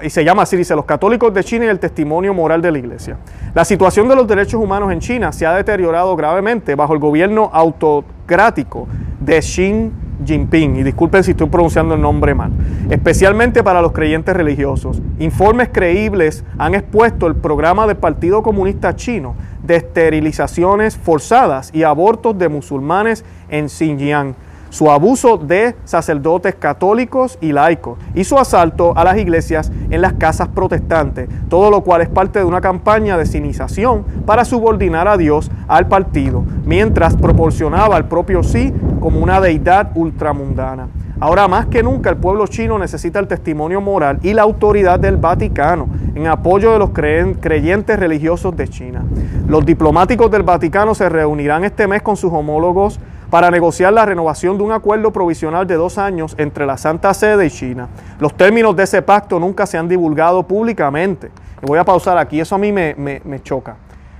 y 0.03 0.09
se 0.09 0.23
llama 0.23 0.43
así, 0.43 0.57
dice, 0.57 0.75
los 0.75 0.85
católicos 0.85 1.33
de 1.33 1.43
China 1.43 1.65
y 1.65 1.69
el 1.69 1.79
testimonio 1.79 2.33
moral 2.33 2.61
de 2.61 2.71
la 2.71 2.77
iglesia. 2.77 3.17
La 3.53 3.63
situación 3.63 4.07
de 4.07 4.15
los 4.15 4.27
derechos 4.27 4.61
humanos 4.61 4.91
en 4.91 4.99
China 4.99 5.31
se 5.31 5.45
ha 5.45 5.53
deteriorado 5.53 6.15
gravemente 6.15 6.75
bajo 6.75 6.93
el 6.93 6.99
gobierno 6.99 7.49
autocrático 7.53 8.87
de 9.19 9.39
Xi 9.39 9.91
Jinping, 10.25 10.77
y 10.77 10.83
disculpen 10.83 11.23
si 11.23 11.31
estoy 11.31 11.49
pronunciando 11.49 11.95
el 11.95 12.01
nombre 12.01 12.33
mal, 12.33 12.51
especialmente 12.89 13.63
para 13.63 13.81
los 13.81 13.91
creyentes 13.91 14.35
religiosos. 14.35 15.01
Informes 15.19 15.69
creíbles 15.71 16.43
han 16.57 16.73
expuesto 16.73 17.27
el 17.27 17.35
programa 17.35 17.85
del 17.87 17.97
Partido 17.97 18.41
Comunista 18.41 18.95
Chino 18.95 19.35
de 19.63 19.75
esterilizaciones 19.75 20.95
forzadas 20.95 21.71
y 21.73 21.83
abortos 21.83 22.37
de 22.37 22.49
musulmanes 22.49 23.25
en 23.49 23.67
Xinjiang 23.67 24.35
su 24.75 24.91
abuso 24.91 25.37
de 25.37 25.73
sacerdotes 25.85 26.53
católicos 26.55 27.37
y 27.39 27.53
laicos 27.53 27.97
y 28.13 28.25
su 28.25 28.37
asalto 28.37 28.91
a 28.97 29.05
las 29.05 29.17
iglesias 29.17 29.71
en 29.89 30.01
las 30.01 30.11
casas 30.15 30.49
protestantes, 30.49 31.29
todo 31.47 31.71
lo 31.71 31.79
cual 31.79 32.01
es 32.01 32.09
parte 32.09 32.39
de 32.39 32.45
una 32.45 32.59
campaña 32.59 33.17
de 33.17 33.25
cinización 33.25 34.03
para 34.25 34.43
subordinar 34.43 35.07
a 35.07 35.15
Dios 35.15 35.49
al 35.69 35.87
partido, 35.87 36.43
mientras 36.65 37.15
proporcionaba 37.15 37.95
al 37.95 38.09
propio 38.09 38.43
sí 38.43 38.73
como 38.99 39.21
una 39.21 39.39
deidad 39.39 39.91
ultramundana. 39.95 40.89
Ahora 41.21 41.47
más 41.47 41.67
que 41.67 41.81
nunca 41.81 42.09
el 42.09 42.17
pueblo 42.17 42.45
chino 42.45 42.77
necesita 42.77 43.19
el 43.19 43.29
testimonio 43.29 43.79
moral 43.79 44.19
y 44.23 44.33
la 44.33 44.41
autoridad 44.41 44.99
del 44.99 45.15
Vaticano 45.15 45.87
en 46.15 46.27
apoyo 46.27 46.73
de 46.73 46.79
los 46.79 46.89
creyentes 46.89 47.97
religiosos 47.97 48.53
de 48.57 48.67
China. 48.67 49.05
Los 49.47 49.65
diplomáticos 49.65 50.29
del 50.29 50.43
Vaticano 50.43 50.93
se 50.95 51.07
reunirán 51.07 51.63
este 51.63 51.87
mes 51.87 52.01
con 52.01 52.17
sus 52.17 52.33
homólogos 52.33 52.99
para 53.35 53.51
negociar 53.51 53.91
la 53.91 54.05
renovación 54.05 54.57
de 54.57 54.63
un 54.63 54.71
acuerdo 54.71 55.11
provisional 55.11 55.67
de 55.67 55.75
dos 55.75 55.97
años 55.97 56.35
entre 56.37 56.65
la 56.65 56.77
Santa 56.77 57.13
Sede 57.13 57.47
y 57.47 57.49
China. 57.49 57.89
Los 58.17 58.33
términos 58.33 58.73
de 58.77 58.83
ese 58.83 59.01
pacto 59.01 59.41
nunca 59.41 59.65
se 59.65 59.77
han 59.77 59.89
divulgado 59.89 60.43
públicamente. 60.43 61.31
Y 61.61 61.65
voy 61.65 61.77
a 61.77 61.83
pausar 61.83 62.17
aquí, 62.17 62.39
eso 62.39 62.55
a 62.55 62.57
mí 62.57 62.71
me, 62.71 62.95
me 62.95 63.43
choca. 63.43 63.75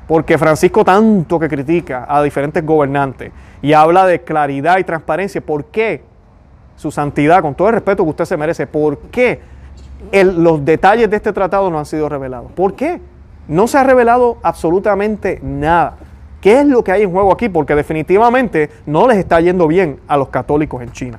Porque 0.06 0.38
Francisco 0.38 0.84
tanto 0.84 1.40
que 1.40 1.48
critica 1.48 2.06
a 2.10 2.22
diferentes 2.22 2.66
gobernantes 2.66 3.32
y 3.62 3.72
habla 3.72 4.06
de 4.06 4.20
claridad 4.20 4.80
y 4.80 4.84
transparencia, 4.84 5.40
¿por 5.40 5.64
qué 5.64 6.04
su 6.76 6.92
santidad, 6.92 7.42
con 7.42 7.56
todo 7.56 7.70
el 7.70 7.76
respeto 7.76 8.04
que 8.04 8.10
usted 8.10 8.26
se 8.26 8.36
merece, 8.36 8.68
por 8.68 8.98
qué 8.98 9.40
los 10.12 10.66
detalles 10.66 11.10
de 11.10 11.16
este 11.16 11.32
tratado 11.32 11.72
no 11.72 11.80
han 11.80 11.86
sido 11.86 12.10
revelados? 12.10 12.52
¿Por 12.52 12.74
qué? 12.74 13.00
No 13.48 13.66
se 13.68 13.78
ha 13.78 13.84
revelado 13.86 14.40
absolutamente 14.44 15.40
nada. 15.42 15.96
¿Qué 16.46 16.60
es 16.60 16.68
lo 16.68 16.84
que 16.84 16.92
hay 16.92 17.02
en 17.02 17.12
juego 17.12 17.32
aquí? 17.32 17.50
Porque 17.50 17.74
definitivamente 17.74 18.70
no 18.86 19.08
les 19.08 19.18
está 19.18 19.42
yendo 19.42 19.68
bien 19.68 20.00
a 20.08 20.16
los 20.16 20.30
católicos 20.30 20.80
en 20.84 20.92
China. 20.92 21.18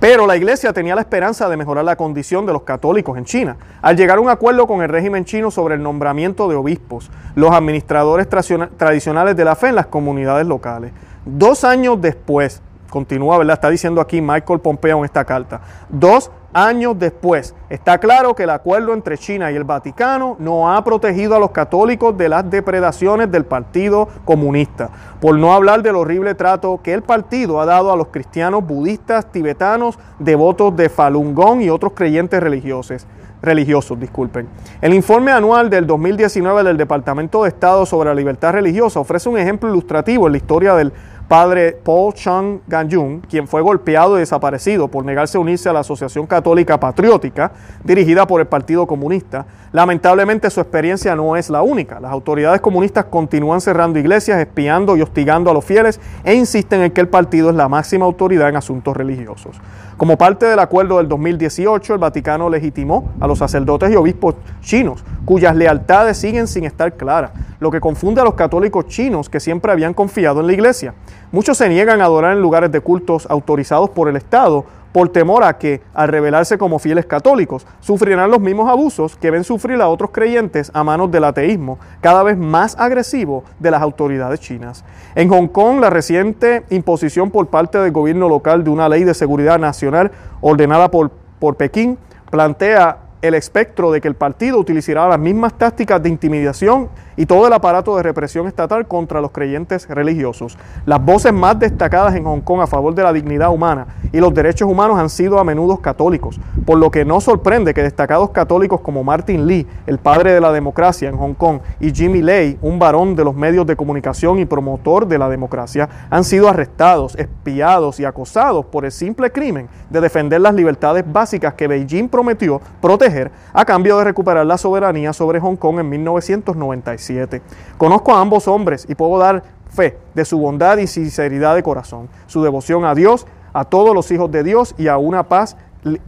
Pero 0.00 0.26
la 0.26 0.36
iglesia 0.36 0.72
tenía 0.72 0.96
la 0.96 1.02
esperanza 1.02 1.48
de 1.48 1.56
mejorar 1.56 1.84
la 1.84 1.94
condición 1.94 2.46
de 2.46 2.52
los 2.52 2.62
católicos 2.62 3.16
en 3.16 3.24
China, 3.24 3.58
al 3.80 3.96
llegar 3.96 4.18
a 4.18 4.20
un 4.22 4.28
acuerdo 4.28 4.66
con 4.66 4.82
el 4.82 4.88
régimen 4.88 5.24
chino 5.24 5.52
sobre 5.52 5.76
el 5.76 5.84
nombramiento 5.84 6.48
de 6.48 6.56
obispos, 6.56 7.12
los 7.36 7.52
administradores 7.52 8.28
tradicionales 8.28 9.36
de 9.36 9.44
la 9.44 9.54
fe 9.54 9.68
en 9.68 9.76
las 9.76 9.86
comunidades 9.86 10.48
locales. 10.48 10.90
Dos 11.24 11.62
años 11.62 12.00
después, 12.00 12.60
continúa, 12.90 13.38
¿verdad? 13.38 13.54
Está 13.54 13.70
diciendo 13.70 14.00
aquí 14.00 14.20
Michael 14.20 14.60
Pompeo 14.60 14.98
en 14.98 15.04
esta 15.04 15.24
carta. 15.24 15.60
Dos 15.88 16.30
años 16.52 16.98
después. 16.98 17.54
Está 17.68 17.98
claro 17.98 18.34
que 18.34 18.42
el 18.42 18.50
acuerdo 18.50 18.92
entre 18.92 19.16
China 19.16 19.50
y 19.50 19.56
el 19.56 19.64
Vaticano 19.64 20.36
no 20.38 20.72
ha 20.72 20.82
protegido 20.84 21.36
a 21.36 21.38
los 21.38 21.52
católicos 21.52 22.16
de 22.16 22.28
las 22.28 22.50
depredaciones 22.50 23.30
del 23.30 23.44
Partido 23.44 24.08
Comunista, 24.24 24.90
por 25.20 25.38
no 25.38 25.52
hablar 25.52 25.82
del 25.82 25.96
horrible 25.96 26.34
trato 26.34 26.80
que 26.82 26.92
el 26.92 27.02
partido 27.02 27.60
ha 27.60 27.66
dado 27.66 27.92
a 27.92 27.96
los 27.96 28.08
cristianos 28.08 28.66
budistas 28.66 29.30
tibetanos, 29.30 29.98
devotos 30.18 30.74
de 30.76 30.88
Falun 30.88 31.34
Gong 31.34 31.62
y 31.62 31.70
otros 31.70 31.92
creyentes 31.94 32.40
religiosos 32.42 33.06
religiosos, 33.42 33.98
disculpen. 33.98 34.48
El 34.80 34.94
informe 34.94 35.32
anual 35.32 35.70
del 35.70 35.86
2019 35.86 36.62
del 36.62 36.76
Departamento 36.76 37.42
de 37.42 37.48
Estado 37.48 37.86
sobre 37.86 38.10
la 38.10 38.14
libertad 38.14 38.52
religiosa 38.52 39.00
ofrece 39.00 39.28
un 39.28 39.38
ejemplo 39.38 39.70
ilustrativo 39.70 40.26
en 40.26 40.32
la 40.32 40.38
historia 40.38 40.74
del 40.74 40.92
padre 41.30 41.78
Paul 41.84 42.12
Chang 42.12 42.58
Ganjun, 42.66 43.20
quien 43.20 43.46
fue 43.46 43.62
golpeado 43.62 44.16
y 44.16 44.18
desaparecido 44.18 44.88
por 44.88 45.04
negarse 45.04 45.38
a 45.38 45.40
unirse 45.40 45.68
a 45.68 45.72
la 45.72 45.78
Asociación 45.78 46.26
Católica 46.26 46.80
Patriótica, 46.80 47.52
dirigida 47.84 48.26
por 48.26 48.40
el 48.40 48.48
Partido 48.48 48.84
Comunista. 48.84 49.46
Lamentablemente 49.72 50.50
su 50.50 50.60
experiencia 50.60 51.14
no 51.14 51.36
es 51.36 51.48
la 51.48 51.62
única. 51.62 52.00
Las 52.00 52.10
autoridades 52.10 52.60
comunistas 52.60 53.04
continúan 53.04 53.60
cerrando 53.60 54.00
iglesias, 54.00 54.40
espiando 54.40 54.96
y 54.96 55.02
hostigando 55.02 55.48
a 55.48 55.54
los 55.54 55.64
fieles 55.64 56.00
e 56.24 56.34
insisten 56.34 56.82
en 56.82 56.90
que 56.90 57.00
el 57.00 57.08
partido 57.08 57.50
es 57.50 57.56
la 57.56 57.68
máxima 57.68 58.04
autoridad 58.04 58.48
en 58.48 58.56
asuntos 58.56 58.96
religiosos. 58.96 59.60
Como 59.96 60.18
parte 60.18 60.46
del 60.46 60.58
acuerdo 60.58 60.96
del 60.96 61.06
2018, 61.06 61.94
el 61.94 62.00
Vaticano 62.00 62.50
legitimó 62.50 63.12
a 63.20 63.28
los 63.28 63.38
sacerdotes 63.38 63.92
y 63.92 63.96
obispos 63.96 64.34
chinos, 64.60 65.04
cuyas 65.24 65.54
lealtades 65.54 66.16
siguen 66.16 66.48
sin 66.48 66.64
estar 66.64 66.94
claras, 66.94 67.30
lo 67.60 67.70
que 67.70 67.80
confunde 67.80 68.20
a 68.22 68.24
los 68.24 68.34
católicos 68.34 68.86
chinos 68.86 69.28
que 69.28 69.38
siempre 69.38 69.70
habían 69.70 69.94
confiado 69.94 70.40
en 70.40 70.48
la 70.48 70.52
iglesia. 70.52 70.94
Muchos 71.30 71.58
se 71.58 71.68
niegan 71.68 72.00
a 72.00 72.06
adorar 72.06 72.32
en 72.32 72.42
lugares 72.42 72.72
de 72.72 72.80
cultos 72.80 73.26
autorizados 73.30 73.90
por 73.90 74.08
el 74.08 74.16
Estado 74.16 74.64
por 74.92 75.08
temor 75.10 75.44
a 75.44 75.58
que, 75.58 75.80
al 75.94 76.08
revelarse 76.08 76.58
como 76.58 76.78
fieles 76.78 77.06
católicos, 77.06 77.66
sufrirán 77.80 78.30
los 78.30 78.40
mismos 78.40 78.68
abusos 78.68 79.16
que 79.16 79.30
ven 79.30 79.44
sufrir 79.44 79.80
a 79.80 79.88
otros 79.88 80.10
creyentes 80.10 80.70
a 80.74 80.84
manos 80.84 81.10
del 81.10 81.24
ateísmo, 81.24 81.78
cada 82.00 82.22
vez 82.22 82.36
más 82.36 82.76
agresivo 82.78 83.44
de 83.58 83.70
las 83.70 83.82
autoridades 83.82 84.40
chinas. 84.40 84.84
En 85.14 85.28
Hong 85.28 85.48
Kong, 85.48 85.80
la 85.80 85.90
reciente 85.90 86.64
imposición 86.70 87.30
por 87.30 87.48
parte 87.48 87.78
del 87.78 87.92
gobierno 87.92 88.28
local 88.28 88.64
de 88.64 88.70
una 88.70 88.88
ley 88.88 89.04
de 89.04 89.14
seguridad 89.14 89.58
nacional 89.58 90.10
ordenada 90.40 90.90
por, 90.90 91.10
por 91.38 91.56
Pekín 91.56 91.98
plantea 92.30 93.09
el 93.22 93.34
espectro 93.34 93.92
de 93.92 94.00
que 94.00 94.08
el 94.08 94.14
partido 94.14 94.58
utilizará 94.58 95.06
las 95.08 95.18
mismas 95.18 95.52
tácticas 95.54 96.02
de 96.02 96.08
intimidación 96.08 96.88
y 97.16 97.26
todo 97.26 97.46
el 97.46 97.52
aparato 97.52 97.94
de 97.96 98.02
represión 98.02 98.46
estatal 98.46 98.88
contra 98.88 99.20
los 99.20 99.30
creyentes 99.30 99.86
religiosos. 99.88 100.56
Las 100.86 101.04
voces 101.04 101.34
más 101.34 101.58
destacadas 101.58 102.14
en 102.14 102.24
Hong 102.24 102.40
Kong 102.40 102.62
a 102.62 102.66
favor 102.66 102.94
de 102.94 103.02
la 103.02 103.12
dignidad 103.12 103.50
humana 103.50 103.88
y 104.10 104.20
los 104.20 104.32
derechos 104.32 104.70
humanos 104.70 104.98
han 104.98 105.10
sido 105.10 105.38
a 105.38 105.44
menudo 105.44 105.76
católicos, 105.76 106.40
por 106.64 106.78
lo 106.78 106.90
que 106.90 107.04
no 107.04 107.20
sorprende 107.20 107.74
que 107.74 107.82
destacados 107.82 108.30
católicos 108.30 108.80
como 108.80 109.04
Martin 109.04 109.46
Lee, 109.46 109.66
el 109.86 109.98
padre 109.98 110.32
de 110.32 110.40
la 110.40 110.50
democracia 110.50 111.10
en 111.10 111.18
Hong 111.18 111.34
Kong, 111.34 111.60
y 111.78 111.92
Jimmy 111.92 112.22
Lay, 112.22 112.58
un 112.62 112.78
varón 112.78 113.14
de 113.14 113.24
los 113.24 113.34
medios 113.34 113.66
de 113.66 113.76
comunicación 113.76 114.38
y 114.38 114.46
promotor 114.46 115.06
de 115.06 115.18
la 115.18 115.28
democracia, 115.28 115.88
han 116.08 116.24
sido 116.24 116.48
arrestados, 116.48 117.16
espiados 117.16 118.00
y 118.00 118.06
acosados 118.06 118.64
por 118.64 118.86
el 118.86 118.92
simple 118.92 119.30
crimen 119.30 119.68
de 119.90 120.00
defender 120.00 120.40
las 120.40 120.54
libertades 120.54 121.04
básicas 121.06 121.52
que 121.52 121.68
Beijing 121.68 122.08
prometió 122.08 122.62
proteger 122.80 123.09
a 123.52 123.64
cambio 123.64 123.98
de 123.98 124.04
recuperar 124.04 124.46
la 124.46 124.58
soberanía 124.58 125.12
sobre 125.12 125.40
Hong 125.40 125.56
Kong 125.56 125.80
en 125.80 125.88
1997. 125.88 127.42
Conozco 127.76 128.12
a 128.14 128.20
ambos 128.20 128.48
hombres 128.48 128.86
y 128.88 128.94
puedo 128.94 129.18
dar 129.18 129.42
fe 129.68 129.98
de 130.14 130.24
su 130.24 130.38
bondad 130.38 130.78
y 130.78 130.86
sinceridad 130.86 131.54
de 131.54 131.62
corazón, 131.62 132.08
su 132.26 132.42
devoción 132.42 132.84
a 132.84 132.94
Dios, 132.94 133.26
a 133.52 133.64
todos 133.64 133.94
los 133.94 134.10
hijos 134.10 134.30
de 134.30 134.42
Dios 134.42 134.74
y 134.78 134.88
a 134.88 134.96
una 134.96 135.24
paz 135.24 135.56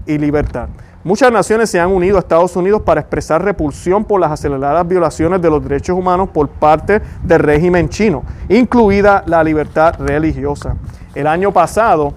y 0.07 0.19
libertad. 0.19 0.69
Muchas 1.05 1.33
naciones 1.33 1.69
se 1.69 1.81
han 1.81 1.91
unido 1.91 2.17
a 2.17 2.21
Estados 2.21 2.55
Unidos 2.55 2.83
para 2.83 3.01
expresar 3.01 3.43
repulsión 3.45 4.05
por 4.05 4.21
las 4.21 4.31
aceleradas 4.31 4.87
violaciones 4.87 5.43
de 5.43 5.51
los 5.51 5.61
derechos 5.61 5.99
humanos 5.99 6.29
por 6.33 6.49
parte 6.49 7.03
del 7.25 7.41
régimen 7.41 7.89
chino, 7.89 8.23
incluida 8.49 9.25
la 9.27 9.43
libertad 9.43 9.97
religiosa. 9.99 10.77
El 11.17 11.27
año 11.27 11.51
pasado, 11.51 12.15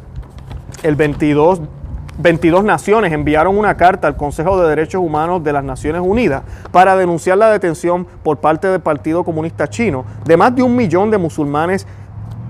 el 0.83 0.95
22 0.95 1.61
22 2.17 2.63
naciones 2.63 3.11
enviaron 3.11 3.57
una 3.57 3.75
carta 3.75 4.07
al 4.07 4.15
Consejo 4.15 4.61
de 4.61 4.69
Derechos 4.69 5.01
Humanos 5.01 5.43
de 5.43 5.51
las 5.51 5.63
Naciones 5.63 6.01
Unidas 6.03 6.43
para 6.71 6.95
denunciar 6.95 7.37
la 7.37 7.51
detención 7.51 8.07
por 8.23 8.37
parte 8.37 8.67
del 8.67 8.79
Partido 8.79 9.23
Comunista 9.25 9.67
Chino 9.69 10.05
de 10.23 10.37
más 10.37 10.55
de 10.55 10.63
un 10.63 10.75
millón 10.75 11.11
de 11.11 11.17
musulmanes 11.17 11.85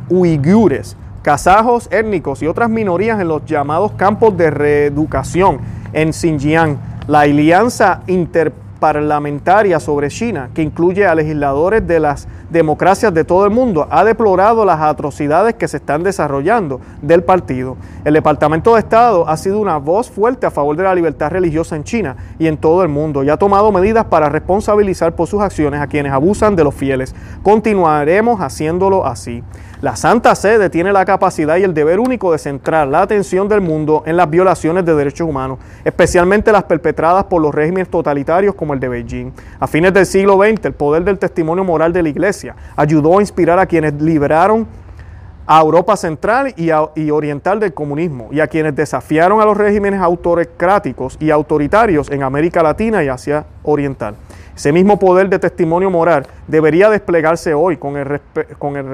uigures, 0.09 0.95
kazajos 1.23 1.87
étnicos 1.91 2.43
y 2.43 2.47
otras 2.47 2.69
minorías 2.69 3.19
en 3.19 3.27
los 3.27 3.43
llamados 3.45 3.93
campos 3.93 4.37
de 4.37 4.51
reeducación 4.51 5.59
en 5.93 6.13
Xinjiang. 6.13 6.77
La 7.07 7.21
Alianza 7.21 8.01
Interparlamentaria 8.85 9.79
sobre 9.79 10.09
China, 10.09 10.51
que 10.53 10.61
incluye 10.61 11.07
a 11.07 11.15
legisladores 11.15 11.87
de 11.87 11.99
las 11.99 12.27
democracias 12.51 13.11
de 13.11 13.23
todo 13.23 13.43
el 13.45 13.49
mundo, 13.49 13.87
ha 13.89 14.03
deplorado 14.03 14.63
las 14.63 14.79
atrocidades 14.79 15.55
que 15.55 15.67
se 15.67 15.77
están 15.77 16.03
desarrollando 16.03 16.79
del 17.01 17.23
partido. 17.23 17.77
El 18.03 18.13
Departamento 18.13 18.75
de 18.75 18.81
Estado 18.81 19.27
ha 19.27 19.37
sido 19.37 19.59
una 19.59 19.77
voz 19.77 20.11
fuerte 20.11 20.45
a 20.45 20.51
favor 20.51 20.77
de 20.77 20.83
la 20.83 20.93
libertad 20.93 21.31
religiosa 21.31 21.75
en 21.75 21.83
China 21.83 22.15
y 22.37 22.45
en 22.45 22.57
todo 22.57 22.83
el 22.83 22.89
mundo 22.89 23.23
y 23.23 23.29
ha 23.31 23.37
tomado 23.37 23.71
medidas 23.71 24.05
para 24.05 24.29
responsabilizar 24.29 25.15
por 25.15 25.27
sus 25.27 25.41
acciones 25.41 25.81
a 25.81 25.87
quienes 25.87 26.11
abusan 26.11 26.55
de 26.55 26.63
los 26.63 26.75
fieles. 26.75 27.15
Continuaremos 27.41 28.39
haciéndolo 28.39 29.07
así. 29.07 29.43
La 29.85 29.95
Santa 29.95 30.33
Sede 30.33 30.71
tiene 30.71 30.91
la 30.91 31.05
capacidad 31.05 31.57
y 31.57 31.63
el 31.63 31.75
deber 31.75 31.99
único 31.99 32.31
de 32.31 32.39
centrar 32.39 32.87
la 32.87 33.03
atención 33.03 33.47
del 33.47 33.61
mundo 33.61 34.01
en 34.07 34.17
las 34.17 34.27
violaciones 34.27 34.83
de 34.83 34.95
derechos 34.95 35.29
humanos, 35.29 35.59
especialmente 35.83 36.51
las 36.51 36.63
perpetradas 36.63 37.25
por 37.25 37.39
los 37.39 37.53
regímenes 37.53 37.89
totalitarios 37.89 38.55
como 38.55 38.73
el 38.73 38.79
de 38.79 38.89
Beijing. 38.89 39.31
A 39.59 39.67
fines 39.67 39.93
del 39.93 40.07
siglo 40.07 40.37
XX, 40.37 40.65
el 40.65 40.73
poder 40.73 41.03
del 41.03 41.19
testimonio 41.19 41.63
moral 41.63 41.93
de 41.93 42.01
la 42.01 42.09
Iglesia 42.09 42.55
ayudó 42.75 43.19
a 43.19 43.21
inspirar 43.21 43.59
a 43.59 43.67
quienes 43.67 43.93
liberaron 44.01 44.65
a 45.45 45.61
Europa 45.61 45.95
Central 45.95 46.55
y, 46.57 46.71
Oriental 47.11 47.59
del 47.59 47.75
comunismo 47.75 48.29
y 48.31 48.39
a 48.39 48.47
quienes 48.47 48.75
desafiaron 48.75 49.39
a 49.39 49.45
los 49.45 49.55
regímenes 49.55 50.01
autocráticos 50.01 51.15
y 51.19 51.29
autoritarios 51.29 52.09
en 52.09 52.23
América 52.23 52.63
Latina 52.63 53.03
y 53.03 53.07
Asia 53.07 53.45
Oriental. 53.61 54.15
Ese 54.55 54.71
mismo 54.71 54.97
poder 54.97 55.29
de 55.29 55.37
testimonio 55.37 55.91
moral 55.91 56.25
debería 56.47 56.89
desplegarse 56.89 57.53
hoy 57.53 57.77
con 57.77 57.97
el, 57.97 58.19
con 58.57 58.77
el, 58.77 58.87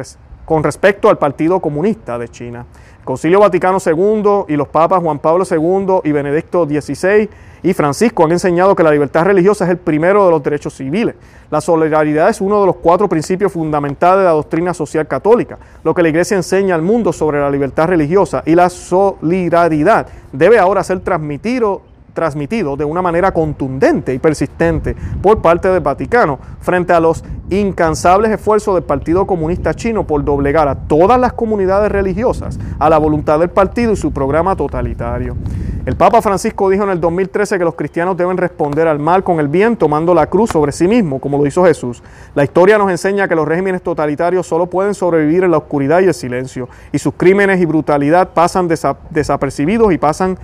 con 0.52 0.64
respecto 0.64 1.08
al 1.08 1.18
Partido 1.18 1.62
Comunista 1.62 2.20
de 2.20 2.28
China. 2.28 2.66
El 3.00 3.06
Concilio 3.06 3.40
Vaticano 3.40 3.78
II 3.78 4.54
y 4.54 4.58
los 4.58 4.68
papas 4.68 5.02
Juan 5.02 5.18
Pablo 5.18 5.46
II 5.50 6.02
y 6.04 6.12
Benedicto 6.12 6.66
XVI 6.66 7.30
y 7.64 7.74
Francisco 7.74 8.26
han 8.26 8.34
enseñado 8.34 8.76
que 8.76 8.84
la 8.84 8.92
libertad 8.92 9.24
religiosa 9.24 9.64
es 9.64 9.72
el 9.72 9.78
primero 9.78 10.26
de 10.26 10.32
los 10.32 10.44
derechos 10.44 10.74
civiles. 10.74 11.16
La 11.50 11.62
solidaridad 11.62 12.28
es 12.28 12.42
uno 12.42 12.60
de 12.60 12.66
los 12.66 12.76
cuatro 12.76 13.08
principios 13.08 13.54
fundamentales 13.54 14.18
de 14.18 14.26
la 14.26 14.32
doctrina 14.32 14.74
social 14.74 15.08
católica. 15.08 15.58
Lo 15.86 15.94
que 15.94 16.04
la 16.04 16.10
Iglesia 16.10 16.36
enseña 16.36 16.76
al 16.76 16.82
mundo 16.82 17.14
sobre 17.14 17.40
la 17.40 17.50
libertad 17.50 17.88
religiosa 17.88 18.44
y 18.46 18.54
la 18.54 18.70
solidaridad 18.70 20.08
debe 20.34 20.60
ahora 20.60 20.84
ser 20.84 21.00
transmitido 21.00 21.82
transmitido 22.13 22.78
de 22.78 22.86
una 22.86 23.02
manera 23.02 23.34
contundente 23.34 24.13
y 24.13 24.19
persistente 24.19 24.95
por 25.21 25.41
parte 25.41 25.67
del 25.69 25.82
Vaticano 25.82 26.39
frente 26.60 26.93
a 26.93 27.00
los 27.00 27.24
incansables 27.50 28.32
esfuerzos 28.32 28.76
del 28.76 28.84
Partido 28.84 29.26
Comunista 29.28 29.74
Chino 29.74 30.06
por 30.08 30.24
doblegar 30.24 30.67
a 30.67 30.76
todas 30.76 31.19
las 31.19 31.34
comunidades 31.34 31.91
religiosas 31.91 32.60
a 32.80 32.89
la 32.89 32.97
voluntad 32.97 33.39
del 33.39 33.50
partido 33.50 33.93
y 33.93 33.95
su 33.95 34.12
programa 34.12 34.56
totalitario. 34.56 35.36
El 35.84 35.95
Papa 35.95 36.21
Francisco 36.21 36.69
dijo 36.69 36.84
en 36.84 36.91
el 36.91 37.02
2013 37.02 37.58
que 37.58 37.63
los 37.63 37.74
cristianos 37.74 38.15
deben 38.15 38.38
responder 38.38 38.88
al 38.88 39.00
mal 39.00 39.24
con 39.24 39.39
el 39.39 39.47
bien 39.47 39.76
tomando 39.76 40.13
la 40.13 40.28
cruz 40.28 40.52
sobre 40.52 40.71
sí 40.71 40.88
mismo, 40.88 41.19
como 41.19 41.39
lo 41.39 41.47
hizo 41.47 41.65
Jesús. 41.65 42.04
La 42.36 42.43
historia 42.43 42.78
nos 42.78 42.91
enseña 42.91 43.28
que 43.28 43.34
los 43.36 43.47
regímenes 43.47 43.82
totalitarios 43.82 44.45
solo 44.45 44.67
pueden 44.67 44.93
sobrevivir 44.93 45.43
en 45.43 45.50
la 45.50 45.58
oscuridad 45.58 46.02
y 46.02 46.06
el 46.06 46.13
silencio, 46.13 46.69
y 46.91 47.00
sus 47.00 47.15
crímenes 47.15 47.60
y 47.60 47.65
brutalidad 47.65 48.30
pasan 48.30 48.67
desapercibidos 48.67 49.91
y 49.91 49.97
pasan 49.97 50.38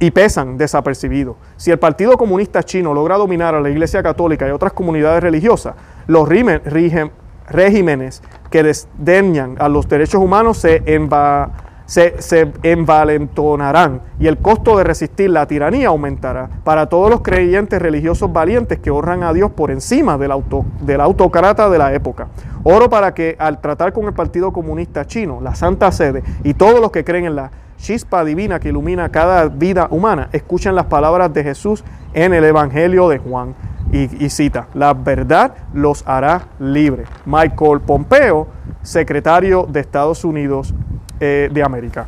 y 0.00 0.10
pesan 0.10 0.56
desapercibidos. 0.56 1.36
Si 1.56 1.70
el 1.70 1.78
Partido 1.78 2.16
Comunista 2.16 2.62
Chino 2.62 2.94
logra 2.94 3.16
dominar 3.16 3.54
a 3.54 3.60
la 3.60 3.70
Iglesia 3.70 4.02
Católica 4.02 4.46
y 4.46 4.50
otras 4.50 4.72
comunidades 4.72 5.22
religiosas, 5.22 5.74
los 6.06 6.28
regímenes 6.28 8.22
que 8.50 8.62
desdeñan 8.62 9.56
a 9.58 9.68
los 9.68 9.88
derechos 9.88 10.22
humanos 10.22 10.58
se, 10.58 10.82
envalentonarán 12.62 14.02
y 14.20 14.26
el 14.26 14.38
costo 14.38 14.76
de 14.76 14.84
resistir 14.84 15.30
la 15.30 15.46
tiranía 15.46 15.88
aumentará 15.88 16.48
para 16.62 16.88
todos 16.88 17.10
los 17.10 17.22
creyentes 17.22 17.80
religiosos 17.80 18.32
valientes 18.32 18.78
que 18.78 18.90
honran 18.90 19.22
a 19.22 19.32
Dios 19.32 19.50
por 19.50 19.70
encima 19.70 20.18
del, 20.18 20.30
auto, 20.30 20.64
del 20.80 21.00
autócrata 21.00 21.68
de 21.70 21.78
la 21.78 21.92
época. 21.94 22.28
Oro 22.64 22.90
para 22.90 23.14
que 23.14 23.36
al 23.38 23.60
tratar 23.60 23.92
con 23.92 24.06
el 24.06 24.12
Partido 24.12 24.52
Comunista 24.52 25.06
Chino, 25.06 25.40
la 25.40 25.54
Santa 25.54 25.92
Sede 25.92 26.22
y 26.44 26.54
todos 26.54 26.80
los 26.80 26.90
que 26.90 27.04
creen 27.04 27.26
en 27.26 27.36
la 27.36 27.50
chispa 27.78 28.24
divina 28.24 28.58
que 28.58 28.70
ilumina 28.70 29.08
cada 29.08 29.46
vida 29.48 29.86
humana, 29.90 30.28
escuchen 30.32 30.74
las 30.74 30.86
palabras 30.86 31.32
de 31.32 31.44
Jesús 31.44 31.84
en 32.12 32.34
el 32.34 32.44
Evangelio 32.44 33.08
de 33.08 33.18
Juan. 33.18 33.54
Y, 33.90 34.28
cita, 34.28 34.66
la 34.74 34.92
verdad 34.92 35.54
los 35.72 36.06
hará 36.06 36.48
libres. 36.58 37.08
Michael 37.24 37.80
Pompeo, 37.80 38.46
secretario 38.82 39.66
de 39.66 39.80
Estados 39.80 40.26
Unidos 40.26 40.74
eh, 41.20 41.48
de 41.50 41.62
América. 41.62 42.06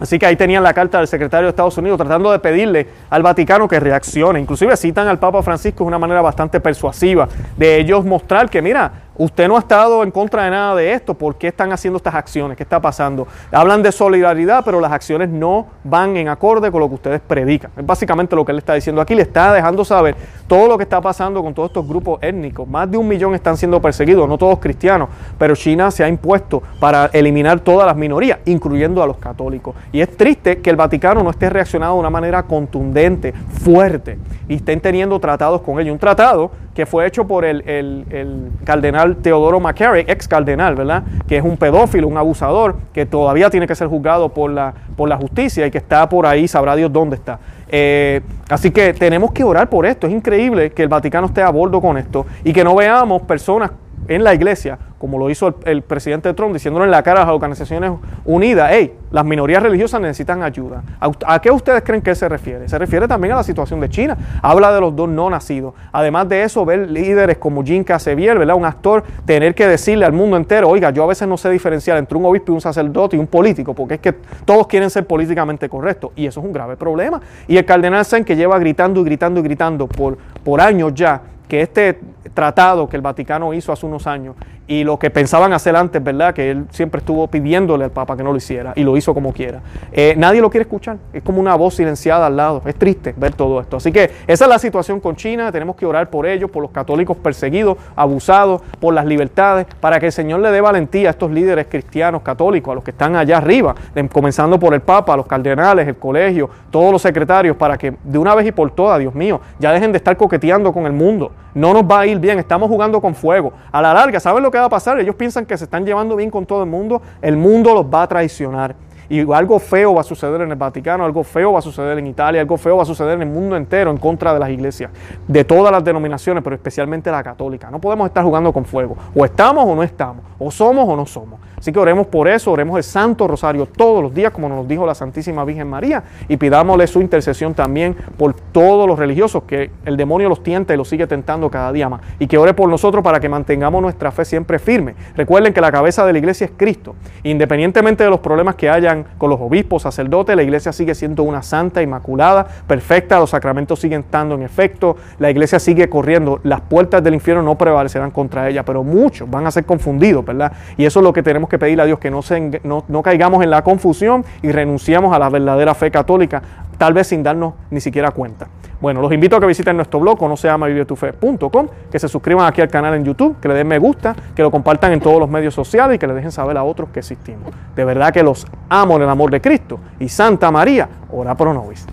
Así 0.00 0.18
que 0.18 0.26
ahí 0.26 0.36
tenían 0.36 0.62
la 0.62 0.72
carta 0.72 0.98
del 0.98 1.08
secretario 1.08 1.46
de 1.46 1.50
Estados 1.50 1.76
Unidos 1.76 1.98
tratando 1.98 2.30
de 2.30 2.38
pedirle 2.38 2.86
al 3.10 3.22
Vaticano 3.22 3.66
que 3.66 3.80
reaccione. 3.80 4.38
Inclusive 4.38 4.76
citan 4.76 5.08
al 5.08 5.18
Papa 5.18 5.42
Francisco 5.42 5.82
de 5.82 5.88
una 5.88 5.98
manera 5.98 6.20
bastante 6.20 6.60
persuasiva 6.60 7.28
de 7.56 7.78
ellos 7.78 8.04
mostrar 8.04 8.48
que, 8.48 8.62
mira, 8.62 8.92
Usted 9.18 9.48
no 9.48 9.56
ha 9.56 9.58
estado 9.58 10.04
en 10.04 10.12
contra 10.12 10.44
de 10.44 10.50
nada 10.50 10.76
de 10.76 10.92
esto. 10.92 11.12
¿Por 11.12 11.34
qué 11.34 11.48
están 11.48 11.72
haciendo 11.72 11.96
estas 11.96 12.14
acciones? 12.14 12.56
¿Qué 12.56 12.62
está 12.62 12.80
pasando? 12.80 13.26
Hablan 13.50 13.82
de 13.82 13.90
solidaridad, 13.90 14.64
pero 14.64 14.80
las 14.80 14.92
acciones 14.92 15.28
no 15.28 15.66
van 15.82 16.16
en 16.16 16.28
acorde 16.28 16.70
con 16.70 16.78
lo 16.78 16.88
que 16.88 16.94
ustedes 16.94 17.20
predican. 17.20 17.72
Es 17.76 17.84
básicamente 17.84 18.36
lo 18.36 18.44
que 18.44 18.52
él 18.52 18.58
está 18.58 18.74
diciendo 18.74 19.02
aquí. 19.02 19.16
Le 19.16 19.22
está 19.22 19.52
dejando 19.52 19.84
saber 19.84 20.14
todo 20.46 20.68
lo 20.68 20.78
que 20.78 20.84
está 20.84 21.00
pasando 21.00 21.42
con 21.42 21.52
todos 21.52 21.70
estos 21.70 21.88
grupos 21.88 22.22
étnicos. 22.22 22.68
Más 22.68 22.88
de 22.88 22.96
un 22.96 23.08
millón 23.08 23.34
están 23.34 23.56
siendo 23.56 23.82
perseguidos, 23.82 24.28
no 24.28 24.38
todos 24.38 24.60
cristianos, 24.60 25.08
pero 25.36 25.56
China 25.56 25.90
se 25.90 26.04
ha 26.04 26.08
impuesto 26.08 26.62
para 26.78 27.06
eliminar 27.06 27.58
todas 27.58 27.88
las 27.88 27.96
minorías, 27.96 28.38
incluyendo 28.44 29.02
a 29.02 29.06
los 29.08 29.16
católicos. 29.16 29.74
Y 29.90 30.00
es 30.00 30.16
triste 30.16 30.60
que 30.60 30.70
el 30.70 30.76
Vaticano 30.76 31.24
no 31.24 31.30
esté 31.30 31.50
reaccionando 31.50 31.94
de 31.94 32.00
una 32.00 32.10
manera 32.10 32.44
contundente, 32.44 33.32
fuerte, 33.32 34.16
y 34.48 34.54
estén 34.54 34.80
teniendo 34.80 35.18
tratados 35.18 35.60
con 35.62 35.80
ellos. 35.80 35.92
Un 35.92 35.98
tratado 35.98 36.52
que 36.72 36.86
fue 36.86 37.04
hecho 37.06 37.26
por 37.26 37.44
el, 37.44 37.62
el 37.66 38.52
cardenal 38.64 39.07
Teodoro 39.16 39.60
McCarrick, 39.60 40.08
ex 40.08 40.28
cardenal, 40.28 40.74
¿verdad? 40.74 41.02
Que 41.26 41.38
es 41.38 41.44
un 41.44 41.56
pedófilo, 41.56 42.06
un 42.08 42.16
abusador, 42.16 42.76
que 42.92 43.06
todavía 43.06 43.50
tiene 43.50 43.66
que 43.66 43.74
ser 43.74 43.88
juzgado 43.88 44.28
por 44.28 44.50
la, 44.50 44.74
por 44.96 45.08
la 45.08 45.16
justicia 45.16 45.66
y 45.66 45.70
que 45.70 45.78
está 45.78 46.08
por 46.08 46.26
ahí, 46.26 46.46
sabrá 46.46 46.76
Dios 46.76 46.92
dónde 46.92 47.16
está. 47.16 47.38
Eh, 47.68 48.20
así 48.48 48.70
que 48.70 48.94
tenemos 48.94 49.32
que 49.32 49.44
orar 49.44 49.68
por 49.68 49.86
esto. 49.86 50.06
Es 50.06 50.12
increíble 50.12 50.70
que 50.70 50.82
el 50.82 50.88
Vaticano 50.88 51.26
esté 51.26 51.42
a 51.42 51.50
bordo 51.50 51.80
con 51.80 51.98
esto 51.98 52.26
y 52.44 52.52
que 52.52 52.64
no 52.64 52.74
veamos 52.74 53.22
personas 53.22 53.70
en 54.08 54.24
la 54.24 54.34
iglesia 54.34 54.78
como 54.98 55.18
lo 55.18 55.30
hizo 55.30 55.54
el, 55.64 55.82
presidente 55.82 56.34
Trump, 56.34 56.52
diciéndole 56.52 56.84
en 56.84 56.90
la 56.90 57.02
cara 57.02 57.22
a 57.22 57.24
las 57.24 57.32
Organizaciones 57.32 57.92
Unidas, 58.24 58.70
hey, 58.72 58.92
las 59.10 59.24
minorías 59.24 59.62
religiosas 59.62 60.00
necesitan 60.00 60.42
ayuda. 60.42 60.82
¿A, 61.00 61.40
qué 61.40 61.50
ustedes 61.50 61.82
creen 61.82 62.02
que 62.02 62.14
se 62.14 62.28
refiere? 62.28 62.68
Se 62.68 62.76
refiere 62.78 63.06
también 63.06 63.34
a 63.34 63.36
la 63.36 63.42
situación 63.44 63.80
de 63.80 63.88
China. 63.88 64.18
Habla 64.42 64.72
de 64.72 64.80
los 64.80 64.94
dos 64.94 65.08
no 65.08 65.30
nacidos. 65.30 65.74
Además 65.92 66.28
de 66.28 66.42
eso, 66.42 66.64
ver 66.64 66.90
líderes 66.90 67.38
como 67.38 67.62
Jim 67.62 67.84
Casevier, 67.84 68.38
¿verdad? 68.38 68.56
Un 68.56 68.64
actor, 68.64 69.04
tener 69.24 69.54
que 69.54 69.66
decirle 69.68 70.04
al 70.04 70.12
mundo 70.12 70.36
entero, 70.36 70.68
oiga, 70.68 70.90
yo 70.90 71.04
a 71.04 71.06
veces 71.06 71.28
no 71.28 71.36
sé 71.36 71.48
diferenciar 71.50 71.96
entre 71.96 72.18
un 72.18 72.26
obispo 72.26 72.52
y 72.52 72.54
un 72.56 72.60
sacerdote 72.60 73.16
y 73.16 73.20
un 73.20 73.28
político, 73.28 73.74
porque 73.74 73.94
es 73.94 74.00
que 74.00 74.14
todos 74.44 74.66
quieren 74.66 74.90
ser 74.90 75.06
políticamente 75.06 75.68
correctos. 75.68 76.10
Y 76.16 76.26
eso 76.26 76.40
es 76.40 76.46
un 76.46 76.52
grave 76.52 76.76
problema. 76.76 77.20
Y 77.46 77.56
el 77.56 77.64
cardenal 77.64 78.04
Sen, 78.04 78.24
que 78.24 78.34
lleva 78.34 78.58
gritando 78.58 79.00
y 79.00 79.04
gritando 79.04 79.40
y 79.40 79.42
gritando 79.44 79.86
por, 79.86 80.18
por 80.42 80.60
años 80.60 80.92
ya, 80.94 81.22
que 81.48 81.62
este 81.62 81.98
tratado 82.30 82.88
que 82.88 82.96
el 82.96 83.02
Vaticano 83.02 83.52
hizo 83.52 83.72
hace 83.72 83.86
unos 83.86 84.06
años 84.06 84.36
y 84.68 84.84
lo 84.84 84.98
que 84.98 85.10
pensaban 85.10 85.54
hacer 85.54 85.74
antes, 85.74 86.04
¿verdad? 86.04 86.34
Que 86.34 86.50
él 86.50 86.66
siempre 86.70 86.98
estuvo 86.98 87.26
pidiéndole 87.26 87.84
al 87.84 87.90
Papa 87.90 88.16
que 88.16 88.22
no 88.22 88.32
lo 88.32 88.36
hiciera 88.36 88.74
y 88.76 88.84
lo 88.84 88.96
hizo 88.98 89.14
como 89.14 89.32
quiera. 89.32 89.62
Eh, 89.90 90.14
nadie 90.18 90.42
lo 90.42 90.50
quiere 90.50 90.62
escuchar, 90.62 90.98
es 91.12 91.22
como 91.22 91.40
una 91.40 91.54
voz 91.56 91.74
silenciada 91.74 92.26
al 92.26 92.36
lado, 92.36 92.62
es 92.66 92.74
triste 92.74 93.14
ver 93.16 93.34
todo 93.34 93.60
esto. 93.60 93.78
Así 93.78 93.90
que 93.90 94.10
esa 94.26 94.44
es 94.44 94.48
la 94.48 94.58
situación 94.58 95.00
con 95.00 95.16
China, 95.16 95.50
tenemos 95.50 95.74
que 95.74 95.86
orar 95.86 96.10
por 96.10 96.26
ellos, 96.26 96.50
por 96.50 96.62
los 96.62 96.70
católicos 96.70 97.16
perseguidos, 97.16 97.78
abusados, 97.96 98.60
por 98.78 98.92
las 98.92 99.06
libertades, 99.06 99.66
para 99.80 99.98
que 99.98 100.06
el 100.06 100.12
Señor 100.12 100.40
le 100.40 100.50
dé 100.50 100.60
valentía 100.60 101.08
a 101.08 101.10
estos 101.12 101.30
líderes 101.30 101.66
cristianos 101.70 102.20
católicos, 102.20 102.70
a 102.70 102.74
los 102.74 102.84
que 102.84 102.90
están 102.90 103.16
allá 103.16 103.38
arriba, 103.38 103.74
comenzando 104.12 104.58
por 104.60 104.74
el 104.74 104.82
Papa, 104.82 105.16
los 105.16 105.26
cardenales, 105.26 105.88
el 105.88 105.96
colegio, 105.96 106.50
todos 106.70 106.92
los 106.92 107.00
secretarios, 107.00 107.56
para 107.56 107.78
que 107.78 107.94
de 108.04 108.18
una 108.18 108.34
vez 108.34 108.46
y 108.46 108.52
por 108.52 108.70
todas, 108.70 108.98
Dios 108.98 109.14
mío, 109.14 109.40
ya 109.58 109.72
dejen 109.72 109.92
de 109.92 109.96
estar 109.96 110.14
coqueteando 110.16 110.74
con 110.74 110.84
el 110.84 110.92
mundo. 110.92 111.32
No 111.54 111.72
nos 111.72 111.82
va 111.82 112.00
a 112.00 112.06
ir 112.06 112.18
bien, 112.18 112.38
estamos 112.38 112.68
jugando 112.68 113.00
con 113.00 113.14
fuego. 113.14 113.52
A 113.72 113.80
la 113.80 113.94
larga, 113.94 114.20
¿saben 114.20 114.42
lo 114.42 114.50
que 114.50 114.57
va 114.60 114.66
a 114.66 114.70
pasar? 114.70 114.98
Ellos 115.00 115.14
piensan 115.14 115.46
que 115.46 115.56
se 115.56 115.64
están 115.64 115.84
llevando 115.84 116.16
bien 116.16 116.30
con 116.30 116.46
todo 116.46 116.62
el 116.62 116.68
mundo, 116.68 117.00
el 117.22 117.36
mundo 117.36 117.74
los 117.74 117.86
va 117.86 118.02
a 118.02 118.08
traicionar. 118.08 118.87
Y 119.10 119.20
algo 119.32 119.58
feo 119.58 119.94
va 119.94 120.02
a 120.02 120.04
suceder 120.04 120.42
en 120.42 120.50
el 120.50 120.56
Vaticano, 120.56 121.04
algo 121.04 121.24
feo 121.24 121.52
va 121.52 121.60
a 121.60 121.62
suceder 121.62 121.98
en 121.98 122.06
Italia, 122.06 122.40
algo 122.40 122.56
feo 122.56 122.76
va 122.76 122.82
a 122.82 122.86
suceder 122.86 123.14
en 123.14 123.22
el 123.22 123.28
mundo 123.28 123.56
entero 123.56 123.90
en 123.90 123.96
contra 123.96 124.34
de 124.34 124.38
las 124.38 124.50
iglesias, 124.50 124.90
de 125.26 125.44
todas 125.44 125.72
las 125.72 125.82
denominaciones, 125.82 126.44
pero 126.44 126.54
especialmente 126.54 127.10
la 127.10 127.22
católica. 127.22 127.70
No 127.70 127.80
podemos 127.80 128.06
estar 128.06 128.22
jugando 128.22 128.52
con 128.52 128.64
fuego. 128.64 128.96
O 129.14 129.24
estamos 129.24 129.64
o 129.64 129.74
no 129.74 129.82
estamos, 129.82 130.24
o 130.38 130.50
somos 130.50 130.86
o 130.88 130.96
no 130.96 131.06
somos. 131.06 131.40
Así 131.56 131.72
que 131.72 131.78
oremos 131.78 132.06
por 132.06 132.28
eso, 132.28 132.52
oremos 132.52 132.76
el 132.76 132.84
Santo 132.84 133.26
Rosario 133.26 133.66
todos 133.66 134.02
los 134.02 134.14
días, 134.14 134.30
como 134.30 134.48
nos 134.48 134.68
dijo 134.68 134.86
la 134.86 134.94
Santísima 134.94 135.44
Virgen 135.44 135.68
María, 135.68 136.04
y 136.28 136.36
pidámosle 136.36 136.86
su 136.86 137.00
intercesión 137.00 137.54
también 137.54 137.96
por 138.16 138.34
todos 138.34 138.86
los 138.86 138.98
religiosos, 138.98 139.42
que 139.42 139.70
el 139.84 139.96
demonio 139.96 140.28
los 140.28 140.42
tienta 140.42 140.74
y 140.74 140.76
los 140.76 140.88
sigue 140.88 141.06
tentando 141.06 141.50
cada 141.50 141.72
día 141.72 141.88
más. 141.88 142.02
Y 142.18 142.28
que 142.28 142.38
ore 142.38 142.54
por 142.54 142.68
nosotros 142.68 143.02
para 143.02 143.18
que 143.18 143.28
mantengamos 143.28 143.82
nuestra 143.82 144.12
fe 144.12 144.24
siempre 144.24 144.58
firme. 144.58 144.94
Recuerden 145.16 145.52
que 145.52 145.60
la 145.60 145.72
cabeza 145.72 146.06
de 146.06 146.12
la 146.12 146.18
iglesia 146.18 146.44
es 146.44 146.52
Cristo. 146.56 146.94
Independientemente 147.24 148.04
de 148.04 148.10
los 148.10 148.20
problemas 148.20 148.54
que 148.54 148.70
hayan 148.70 148.97
con 149.18 149.30
los 149.30 149.40
obispos, 149.40 149.82
sacerdotes, 149.82 150.34
la 150.36 150.42
iglesia 150.42 150.72
sigue 150.72 150.94
siendo 150.94 151.22
una 151.22 151.42
santa, 151.42 151.82
inmaculada, 151.82 152.46
perfecta, 152.66 153.18
los 153.18 153.30
sacramentos 153.30 153.80
siguen 153.80 154.00
estando 154.00 154.34
en 154.34 154.42
efecto, 154.42 154.96
la 155.18 155.30
iglesia 155.30 155.58
sigue 155.58 155.88
corriendo, 155.88 156.40
las 156.42 156.60
puertas 156.60 157.02
del 157.02 157.14
infierno 157.14 157.42
no 157.42 157.56
prevalecerán 157.56 158.10
contra 158.10 158.48
ella, 158.48 158.64
pero 158.64 158.84
muchos 158.84 159.30
van 159.30 159.46
a 159.46 159.50
ser 159.50 159.64
confundidos, 159.64 160.24
¿verdad? 160.24 160.52
Y 160.76 160.84
eso 160.84 161.00
es 161.00 161.04
lo 161.04 161.12
que 161.12 161.22
tenemos 161.22 161.48
que 161.48 161.58
pedirle 161.58 161.82
a 161.82 161.86
Dios, 161.86 161.98
que 161.98 162.10
no, 162.10 162.22
se, 162.22 162.60
no, 162.64 162.84
no 162.88 163.02
caigamos 163.02 163.42
en 163.42 163.50
la 163.50 163.62
confusión 163.62 164.24
y 164.42 164.52
renunciamos 164.52 165.14
a 165.14 165.18
la 165.18 165.28
verdadera 165.28 165.74
fe 165.74 165.90
católica, 165.90 166.42
tal 166.76 166.94
vez 166.94 167.08
sin 167.08 167.22
darnos 167.22 167.54
ni 167.70 167.80
siquiera 167.80 168.10
cuenta. 168.10 168.48
Bueno, 168.80 169.00
los 169.00 169.12
invito 169.12 169.36
a 169.36 169.40
que 169.40 169.46
visiten 169.46 169.76
nuestro 169.76 169.98
blog, 169.98 170.18
conoceamavivetufe.com, 170.18 171.68
que 171.90 171.98
se 171.98 172.08
suscriban 172.08 172.46
aquí 172.46 172.60
al 172.60 172.68
canal 172.68 172.94
en 172.94 173.04
YouTube, 173.04 173.36
que 173.40 173.48
le 173.48 173.54
den 173.54 173.66
me 173.66 173.78
gusta, 173.78 174.14
que 174.34 174.42
lo 174.42 174.50
compartan 174.50 174.92
en 174.92 175.00
todos 175.00 175.18
los 175.18 175.28
medios 175.28 175.52
sociales 175.54 175.96
y 175.96 175.98
que 175.98 176.06
le 176.06 176.14
dejen 176.14 176.30
saber 176.30 176.56
a 176.56 176.62
otros 176.62 176.88
que 176.90 177.00
existimos. 177.00 177.52
De 177.74 177.84
verdad 177.84 178.12
que 178.12 178.22
los 178.22 178.46
amo 178.68 178.96
en 178.96 179.02
el 179.02 179.08
amor 179.08 179.30
de 179.30 179.40
Cristo. 179.40 179.80
Y 179.98 180.08
Santa 180.08 180.50
María, 180.50 180.88
ora 181.10 181.34
pro 181.34 181.52
nobis. 181.52 181.86